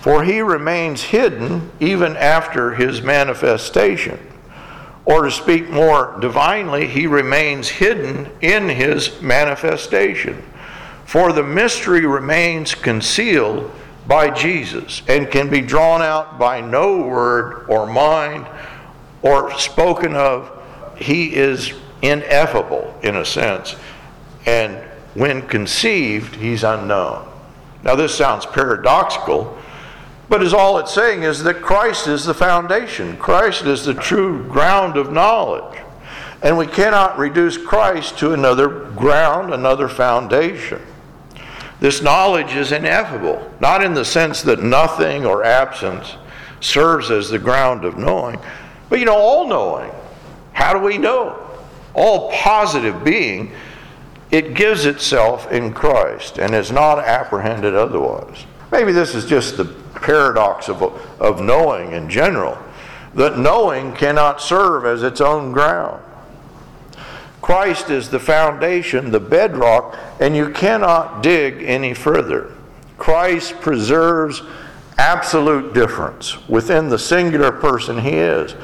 For 0.00 0.24
he 0.24 0.40
remains 0.40 1.02
hidden 1.02 1.70
even 1.80 2.16
after 2.16 2.74
his 2.74 3.02
manifestation. 3.02 4.18
Or 5.04 5.22
to 5.22 5.30
speak 5.30 5.70
more 5.70 6.16
divinely, 6.20 6.86
he 6.86 7.06
remains 7.06 7.68
hidden 7.68 8.30
in 8.40 8.68
his 8.68 9.20
manifestation. 9.20 10.42
For 11.04 11.32
the 11.32 11.44
mystery 11.44 12.06
remains 12.06 12.74
concealed 12.74 13.70
by 14.06 14.30
Jesus 14.30 15.02
and 15.08 15.30
can 15.30 15.48
be 15.48 15.60
drawn 15.60 16.02
out 16.02 16.38
by 16.38 16.60
no 16.60 16.98
word 16.98 17.66
or 17.68 17.86
mind 17.86 18.46
or 19.22 19.56
spoken 19.58 20.14
of. 20.14 20.50
He 20.96 21.34
is 21.34 21.72
ineffable 22.08 22.98
in 23.02 23.16
a 23.16 23.24
sense. 23.24 23.76
And 24.46 24.76
when 25.14 25.46
conceived, 25.46 26.34
he's 26.36 26.64
unknown. 26.64 27.28
Now, 27.82 27.94
this 27.94 28.14
sounds 28.14 28.46
paradoxical, 28.46 29.56
but 30.28 30.42
is 30.42 30.52
all 30.52 30.78
it's 30.78 30.92
saying 30.92 31.22
is 31.22 31.42
that 31.44 31.62
Christ 31.62 32.08
is 32.08 32.24
the 32.24 32.34
foundation. 32.34 33.16
Christ 33.16 33.64
is 33.64 33.84
the 33.84 33.94
true 33.94 34.44
ground 34.48 34.96
of 34.96 35.12
knowledge. 35.12 35.80
And 36.42 36.58
we 36.58 36.66
cannot 36.66 37.18
reduce 37.18 37.56
Christ 37.56 38.18
to 38.18 38.32
another 38.32 38.68
ground, 38.68 39.54
another 39.54 39.88
foundation. 39.88 40.80
This 41.80 42.02
knowledge 42.02 42.54
is 42.54 42.72
ineffable, 42.72 43.52
not 43.60 43.82
in 43.84 43.94
the 43.94 44.04
sense 44.04 44.42
that 44.42 44.62
nothing 44.62 45.26
or 45.26 45.44
absence 45.44 46.16
serves 46.60 47.10
as 47.10 47.28
the 47.28 47.38
ground 47.38 47.84
of 47.84 47.98
knowing, 47.98 48.38
but 48.88 48.98
you 48.98 49.04
know, 49.04 49.16
all 49.16 49.46
knowing. 49.46 49.90
How 50.52 50.72
do 50.72 50.78
we 50.78 50.96
know? 50.98 51.42
All 51.96 52.30
positive 52.30 53.02
being, 53.02 53.52
it 54.30 54.54
gives 54.54 54.84
itself 54.84 55.50
in 55.50 55.72
Christ 55.72 56.38
and 56.38 56.54
is 56.54 56.70
not 56.70 56.98
apprehended 56.98 57.74
otherwise. 57.74 58.44
Maybe 58.70 58.92
this 58.92 59.14
is 59.14 59.24
just 59.24 59.56
the 59.56 59.64
paradox 59.94 60.68
of, 60.68 60.82
of 61.20 61.40
knowing 61.40 61.92
in 61.92 62.10
general, 62.10 62.58
that 63.14 63.38
knowing 63.38 63.94
cannot 63.94 64.40
serve 64.40 64.84
as 64.84 65.02
its 65.02 65.20
own 65.20 65.52
ground. 65.52 66.02
Christ 67.40 67.90
is 67.90 68.10
the 68.10 68.18
foundation, 68.18 69.10
the 69.10 69.20
bedrock, 69.20 69.96
and 70.20 70.36
you 70.36 70.50
cannot 70.50 71.22
dig 71.22 71.62
any 71.62 71.94
further. 71.94 72.52
Christ 72.98 73.60
preserves 73.60 74.42
absolute 74.98 75.72
difference 75.72 76.46
within 76.48 76.88
the 76.88 76.98
singular 76.98 77.52
person 77.52 77.98
he 77.98 78.14
is. 78.14 78.54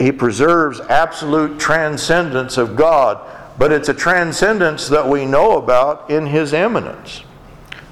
He 0.00 0.10
preserves 0.10 0.80
absolute 0.80 1.60
transcendence 1.60 2.58
of 2.58 2.74
God 2.74 3.18
but 3.60 3.72
it's 3.72 3.90
a 3.90 3.94
transcendence 3.94 4.88
that 4.88 5.06
we 5.06 5.26
know 5.26 5.58
about 5.58 6.08
in 6.10 6.24
his 6.24 6.54
immanence. 6.54 7.24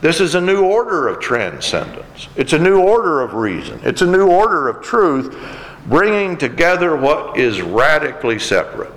This 0.01 0.19
is 0.19 0.35
a 0.35 0.41
new 0.41 0.65
order 0.65 1.09
of 1.09 1.21
transcendence. 1.21 2.29
It's 2.37 2.55
a 2.55 2.59
new 2.59 2.81
order 2.81 3.21
of 3.21 3.35
reason. 3.35 3.79
It's 3.85 4.01
a 4.01 4.07
new 4.07 4.29
order 4.29 4.71
of 4.71 4.83
truth, 4.83 5.37
bringing 5.85 6.39
together 6.39 6.97
what 6.97 7.37
is 7.37 7.61
radically 7.61 8.39
separate. 8.39 8.95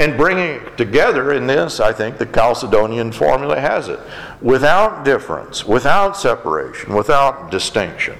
And 0.00 0.16
bringing 0.16 0.60
together 0.76 1.32
in 1.32 1.46
this, 1.46 1.78
I 1.78 1.92
think 1.92 2.18
the 2.18 2.26
Chalcedonian 2.26 3.14
formula 3.14 3.60
has 3.60 3.88
it 3.88 4.00
without 4.42 5.04
difference, 5.04 5.64
without 5.64 6.16
separation, 6.16 6.94
without 6.96 7.52
distinction. 7.52 8.18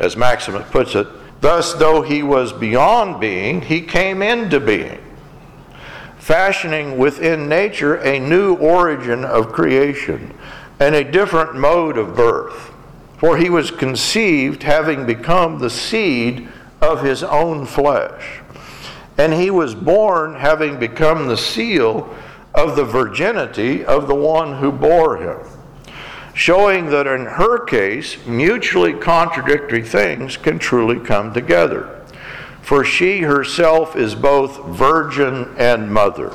As 0.00 0.16
Maximus 0.16 0.68
puts 0.72 0.96
it, 0.96 1.06
thus, 1.40 1.74
though 1.74 2.02
he 2.02 2.22
was 2.22 2.52
beyond 2.52 3.20
being, 3.20 3.62
he 3.62 3.80
came 3.80 4.22
into 4.22 4.60
being, 4.60 5.02
fashioning 6.18 6.98
within 6.98 7.48
nature 7.48 7.96
a 7.96 8.18
new 8.18 8.54
origin 8.56 9.24
of 9.24 9.52
creation 9.52 10.34
and 10.78 10.94
a 10.94 11.04
different 11.04 11.54
mode 11.54 11.98
of 11.98 12.16
birth. 12.16 12.72
For 13.18 13.36
he 13.36 13.50
was 13.50 13.70
conceived 13.70 14.62
having 14.62 15.04
become 15.04 15.58
the 15.58 15.68
seed 15.68 16.48
of 16.80 17.02
his 17.02 17.22
own 17.22 17.66
flesh. 17.66 18.40
And 19.18 19.34
he 19.34 19.50
was 19.50 19.74
born 19.74 20.34
having 20.34 20.78
become 20.78 21.28
the 21.28 21.36
seal 21.36 22.14
of 22.54 22.76
the 22.76 22.84
virginity 22.84 23.84
of 23.84 24.08
the 24.08 24.14
one 24.14 24.56
who 24.56 24.72
bore 24.72 25.18
him. 25.18 25.59
Showing 26.40 26.86
that 26.86 27.06
in 27.06 27.26
her 27.26 27.62
case, 27.66 28.16
mutually 28.24 28.94
contradictory 28.94 29.82
things 29.82 30.38
can 30.38 30.58
truly 30.58 30.98
come 30.98 31.34
together. 31.34 32.00
For 32.62 32.82
she 32.82 33.20
herself 33.20 33.94
is 33.94 34.14
both 34.14 34.64
virgin 34.64 35.54
and 35.58 35.92
mother 35.92 36.34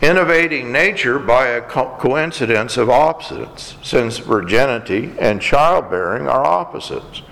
innovating 0.00 0.70
nature 0.70 1.18
by 1.18 1.48
a 1.48 1.60
co- 1.60 1.96
coincidence 1.98 2.76
of 2.76 2.88
opposites, 2.88 3.74
since 3.82 4.18
virginity 4.18 5.12
and 5.18 5.42
childbearing 5.42 6.28
are 6.28 6.44
opposites. 6.44 7.22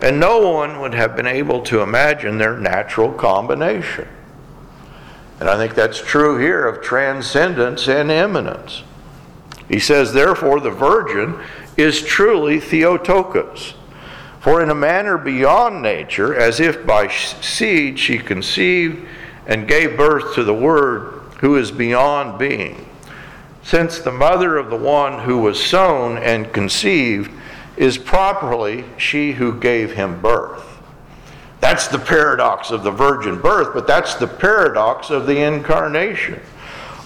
And 0.00 0.18
no 0.18 0.50
one 0.50 0.80
would 0.80 0.94
have 0.94 1.14
been 1.14 1.26
able 1.26 1.60
to 1.64 1.82
imagine 1.82 2.38
their 2.38 2.56
natural 2.56 3.12
combination. 3.12 4.08
And 5.40 5.50
I 5.50 5.58
think 5.58 5.74
that's 5.74 6.00
true 6.00 6.38
here 6.38 6.66
of 6.66 6.82
transcendence 6.82 7.86
and 7.86 8.10
immanence. 8.10 8.82
He 9.68 9.78
says, 9.78 10.12
therefore, 10.12 10.60
the 10.60 10.70
virgin 10.70 11.38
is 11.76 12.02
truly 12.02 12.58
Theotokos. 12.58 13.74
For 14.40 14.62
in 14.62 14.70
a 14.70 14.74
manner 14.74 15.18
beyond 15.18 15.82
nature, 15.82 16.34
as 16.34 16.60
if 16.60 16.86
by 16.86 17.08
seed 17.08 17.98
she 17.98 18.18
conceived 18.18 19.06
and 19.46 19.68
gave 19.68 19.96
birth 19.96 20.34
to 20.34 20.44
the 20.44 20.54
Word 20.54 21.22
who 21.40 21.56
is 21.56 21.70
beyond 21.70 22.38
being, 22.38 22.88
since 23.62 23.98
the 23.98 24.12
mother 24.12 24.56
of 24.56 24.70
the 24.70 24.76
one 24.76 25.20
who 25.20 25.38
was 25.38 25.62
sown 25.62 26.16
and 26.18 26.52
conceived 26.52 27.30
is 27.76 27.98
properly 27.98 28.84
she 28.96 29.32
who 29.32 29.58
gave 29.58 29.92
him 29.92 30.20
birth. 30.20 30.64
That's 31.60 31.88
the 31.88 31.98
paradox 31.98 32.70
of 32.70 32.84
the 32.84 32.90
virgin 32.90 33.40
birth, 33.40 33.74
but 33.74 33.86
that's 33.86 34.14
the 34.14 34.26
paradox 34.26 35.10
of 35.10 35.26
the 35.26 35.40
incarnation. 35.40 36.40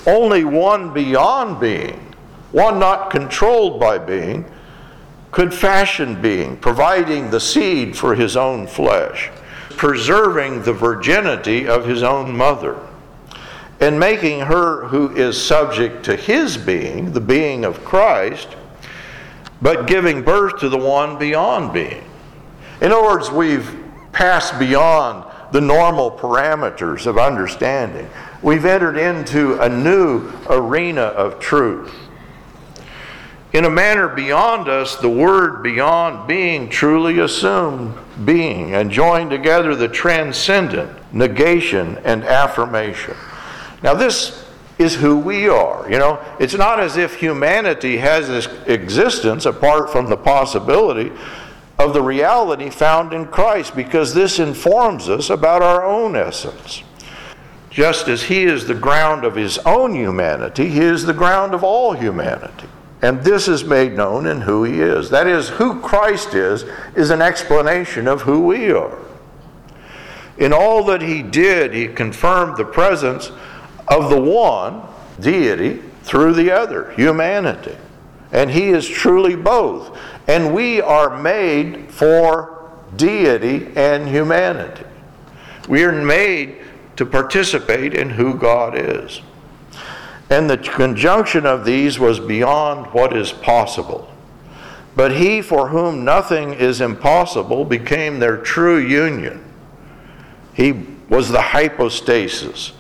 Only 0.07 0.45
one 0.45 0.93
beyond 0.93 1.61
being, 1.61 2.12
one 2.53 2.79
not 2.79 3.11
controlled 3.11 3.81
by 3.81 3.99
being, 3.99 4.45
could 5.31 5.53
fashion 5.53 6.21
being, 6.21 6.57
providing 6.59 7.31
the 7.31 7.41
seed 7.41 7.97
for 7.97 8.15
his 8.15 8.37
own 8.37 8.67
flesh, 8.67 9.31
preserving 9.71 10.63
the 10.63 10.73
virginity 10.73 11.67
of 11.67 11.87
his 11.87 12.03
own 12.03 12.37
mother 12.37 12.79
and 13.83 13.99
making 13.99 14.39
her 14.39 14.87
who 14.87 15.11
is 15.17 15.43
subject 15.43 16.05
to 16.05 16.15
his 16.15 16.57
being, 16.57 17.13
the 17.13 17.21
being 17.21 17.65
of 17.65 17.85
Christ, 17.85 18.49
but 19.61 19.89
giving 19.89 20.23
birth 20.23 20.61
to 20.61 20.69
the 20.69 20.79
one 20.79 21.19
beyond 21.19 21.73
being. 21.73 22.05
In 22.81 22.93
other 22.93 23.03
words, 23.03 23.29
we've 23.29 23.77
passed 24.13 24.57
beyond 24.61 25.25
the 25.51 25.61
normal 25.61 26.13
parameters 26.13 27.07
of 27.07 27.19
understanding. 27.19 28.09
We've 28.41 28.65
entered 28.65 28.97
into 28.97 29.61
a 29.61 29.69
new 29.69 30.31
arena 30.49 31.03
of 31.03 31.41
truth. 31.41 31.93
In 33.53 33.67
a 33.67 33.71
manner 33.71 34.09
beyond 34.09 34.69
us, 34.69 34.97
the 34.97 35.11
word 35.11 35.63
beyond 35.63 36.27
being 36.27 36.71
truly 36.71 37.19
assumed 37.19 37.95
being 38.25 38.75
and 38.75 38.91
joined 38.91 39.31
together 39.31 39.75
the 39.75 39.89
transcendent, 39.89 40.91
negation, 41.13 41.99
and 41.99 42.25
affirmation. 42.25 43.15
Now, 43.83 43.93
this 43.93 44.47
is 44.79 44.95
who 44.95 45.19
we 45.19 45.49
are. 45.49 45.91
You 45.91 45.99
know, 45.99 46.19
it's 46.41 46.55
not 46.55 46.81
as 46.81 46.97
if 46.97 47.17
humanity 47.17 47.99
has 47.99 48.27
this 48.29 48.49
existence 48.67 49.45
apart 49.45 49.91
from 49.91 50.09
the 50.09 50.17
possibility 50.17 51.13
of 51.79 51.93
the 51.93 52.03
reality 52.03 52.71
found 52.71 53.13
in 53.13 53.27
Christ, 53.27 53.77
because 53.77 54.15
this 54.15 54.39
informs 54.39 55.11
us 55.11 55.29
about 55.29 55.61
our 55.61 55.85
own 55.85 56.17
essence. 56.17 56.83
Just 57.71 58.09
as 58.09 58.23
He 58.23 58.45
is 58.45 58.67
the 58.67 58.75
ground 58.75 59.25
of 59.25 59.35
His 59.35 59.59
own 59.59 59.95
humanity, 59.95 60.71
He 60.71 60.81
is 60.81 61.05
the 61.05 61.13
ground 61.13 61.53
of 61.53 61.63
all 61.63 61.93
humanity. 61.93 62.69
And 63.03 63.23
this 63.23 63.49
is 63.49 63.65
made 63.65 63.95
known 63.95 64.27
in 64.27 64.41
who 64.41 64.65
He 64.65 64.81
is. 64.81 65.11
That 65.11 65.27
is, 65.27 65.49
who 65.49 65.81
Christ 65.81 66.35
is, 66.35 66.65
is 66.95 67.11
an 67.11 67.21
explanation 67.21 68.07
of 68.07 68.23
who 68.23 68.47
we 68.47 68.71
are. 68.71 68.99
In 70.39 70.53
all 70.53 70.85
that 70.85 71.03
He 71.03 71.23
did, 71.23 71.75
He 71.75 71.89
confirmed 71.89 72.57
the 72.57 72.65
presence 72.65 73.33
of 73.89 74.09
the 74.09 74.21
one, 74.21 74.83
deity, 75.21 75.83
through 76.03 76.35
the 76.35 76.51
other, 76.51 76.93
humanity. 76.93 77.77
And 78.33 78.51
he 78.51 78.71
is 78.71 78.89
truly 78.89 79.37
both. 79.37 79.97
And 80.27 80.55
we 80.55 80.81
are 80.81 81.21
made 81.21 81.91
for 81.91 82.73
deity 82.97 83.71
and 83.77 84.09
humanity. 84.09 84.85
We 85.69 85.85
are 85.85 85.93
made 85.93 86.59
to 86.97 87.07
participate 87.07 87.95
in 87.95 88.11
who 88.11 88.35
God 88.35 88.77
is. 88.77 89.21
And 90.33 90.49
the 90.49 90.57
conjunction 90.57 91.45
of 91.45 91.65
these 91.65 91.99
was 91.99 92.19
beyond 92.19 92.87
what 92.87 93.15
is 93.15 93.33
possible. 93.33 94.11
But 94.97 95.13
he 95.13 95.43
for 95.43 95.69
whom 95.69 96.05
nothing 96.05 96.55
is 96.55 96.81
impossible 96.81 97.65
became 97.65 98.19
their 98.19 98.39
true 98.39 98.79
union. 98.79 99.45
He 100.55 100.73
was 101.09 101.29
the 101.29 101.43
hypostasis 101.43 102.73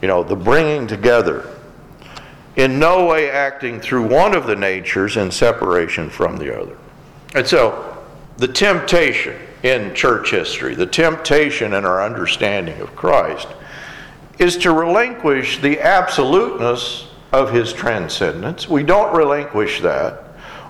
you 0.00 0.08
know, 0.08 0.22
the 0.22 0.36
bringing 0.36 0.86
together, 0.86 1.48
in 2.56 2.78
no 2.78 3.06
way 3.06 3.30
acting 3.30 3.80
through 3.80 4.06
one 4.06 4.34
of 4.34 4.46
the 4.46 4.56
natures 4.56 5.16
in 5.16 5.30
separation 5.30 6.08
from 6.08 6.36
the 6.36 6.56
other. 6.60 6.76
And 7.34 7.46
so, 7.46 8.04
the 8.36 8.48
temptation 8.48 9.36
in 9.62 9.94
church 9.94 10.30
history, 10.30 10.74
the 10.74 10.86
temptation 10.86 11.74
in 11.74 11.84
our 11.84 12.02
understanding 12.02 12.80
of 12.80 12.94
Christ, 12.94 13.48
is 14.38 14.56
to 14.58 14.72
relinquish 14.72 15.60
the 15.60 15.80
absoluteness 15.80 17.08
of 17.32 17.52
his 17.52 17.72
transcendence. 17.72 18.68
We 18.68 18.82
don't 18.82 19.14
relinquish 19.14 19.80
that, 19.80 20.24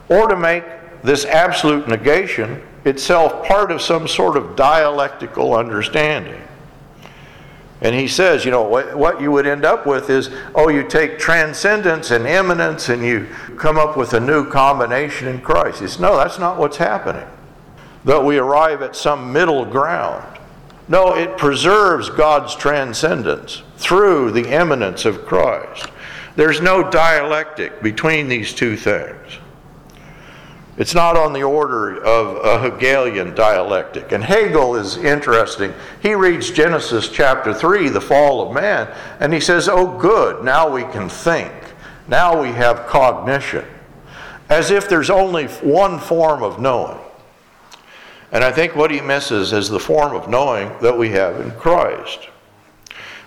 or 0.08 0.28
to 0.28 0.36
make 0.36 0.64
this 1.02 1.24
absolute 1.24 1.86
negation 1.86 2.62
itself 2.84 3.46
part 3.46 3.70
of 3.70 3.80
some 3.82 4.08
sort 4.08 4.36
of 4.36 4.56
dialectical 4.56 5.54
understanding. 5.54 6.42
And 7.80 7.94
he 7.94 8.08
says, 8.08 8.44
you 8.44 8.50
know, 8.50 8.62
what, 8.62 9.20
you 9.20 9.30
would 9.30 9.46
end 9.46 9.64
up 9.64 9.86
with 9.86 10.10
is, 10.10 10.30
oh, 10.56 10.68
you 10.68 10.82
take 10.82 11.18
transcendence 11.18 12.10
and 12.10 12.26
immanence 12.26 12.88
and 12.88 13.04
you 13.04 13.28
come 13.56 13.76
up 13.76 13.96
with 13.96 14.14
a 14.14 14.20
new 14.20 14.50
combination 14.50 15.28
in 15.28 15.40
Christ. 15.40 15.80
He 15.80 15.86
says, 15.86 16.00
no, 16.00 16.16
that's 16.16 16.40
not 16.40 16.58
what's 16.58 16.76
happening. 16.76 17.26
That 18.04 18.24
we 18.24 18.38
arrive 18.38 18.82
at 18.82 18.96
some 18.96 19.32
middle 19.32 19.64
ground. 19.64 20.37
No, 20.88 21.14
it 21.14 21.36
preserves 21.36 22.08
God's 22.08 22.54
transcendence 22.54 23.62
through 23.76 24.32
the 24.32 24.48
immanence 24.48 25.04
of 25.04 25.26
Christ. 25.26 25.86
There's 26.34 26.60
no 26.60 26.88
dialectic 26.88 27.82
between 27.82 28.28
these 28.28 28.54
two 28.54 28.76
things. 28.76 29.38
It's 30.78 30.94
not 30.94 31.16
on 31.16 31.32
the 31.32 31.42
order 31.42 32.02
of 32.04 32.36
a 32.44 32.70
Hegelian 32.70 33.34
dialectic. 33.34 34.12
And 34.12 34.22
Hegel 34.22 34.76
is 34.76 34.96
interesting. 34.96 35.74
He 36.00 36.14
reads 36.14 36.52
Genesis 36.52 37.08
chapter 37.08 37.52
3, 37.52 37.88
the 37.88 38.00
fall 38.00 38.46
of 38.46 38.54
man, 38.54 38.88
and 39.18 39.34
he 39.34 39.40
says, 39.40 39.68
Oh, 39.68 39.98
good, 39.98 40.44
now 40.44 40.70
we 40.70 40.84
can 40.84 41.08
think. 41.08 41.52
Now 42.06 42.40
we 42.40 42.48
have 42.52 42.86
cognition. 42.86 43.64
As 44.48 44.70
if 44.70 44.88
there's 44.88 45.10
only 45.10 45.48
one 45.48 45.98
form 45.98 46.44
of 46.44 46.60
knowing. 46.60 47.00
And 48.32 48.44
I 48.44 48.52
think 48.52 48.76
what 48.76 48.90
he 48.90 49.00
misses 49.00 49.52
is 49.52 49.68
the 49.68 49.80
form 49.80 50.14
of 50.14 50.28
knowing 50.28 50.70
that 50.80 50.96
we 50.96 51.10
have 51.10 51.40
in 51.40 51.50
Christ. 51.52 52.28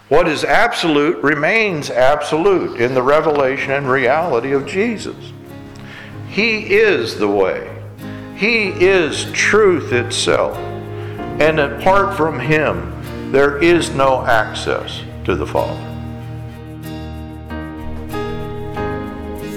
What 0.10 0.28
is 0.28 0.44
absolute 0.44 1.24
remains 1.24 1.90
absolute 1.90 2.80
in 2.80 2.94
the 2.94 3.02
revelation 3.02 3.72
and 3.72 3.90
reality 3.90 4.52
of 4.52 4.68
Jesus. 4.68 5.32
He 6.28 6.74
is 6.74 7.18
the 7.18 7.30
way. 7.30 7.74
He 8.36 8.68
is 8.70 9.32
truth 9.32 9.94
itself. 9.94 10.58
And 10.58 11.60
apart 11.60 12.16
from 12.16 12.40
Him, 12.40 13.32
there 13.32 13.58
is 13.64 13.90
no 13.92 14.26
access 14.26 15.02
to 15.26 15.36
the 15.36 15.48
Father. 15.48 15.91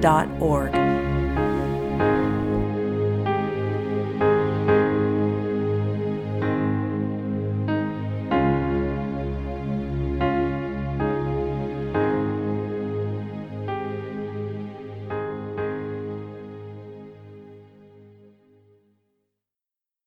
forgingplowshares.org. 0.00 0.89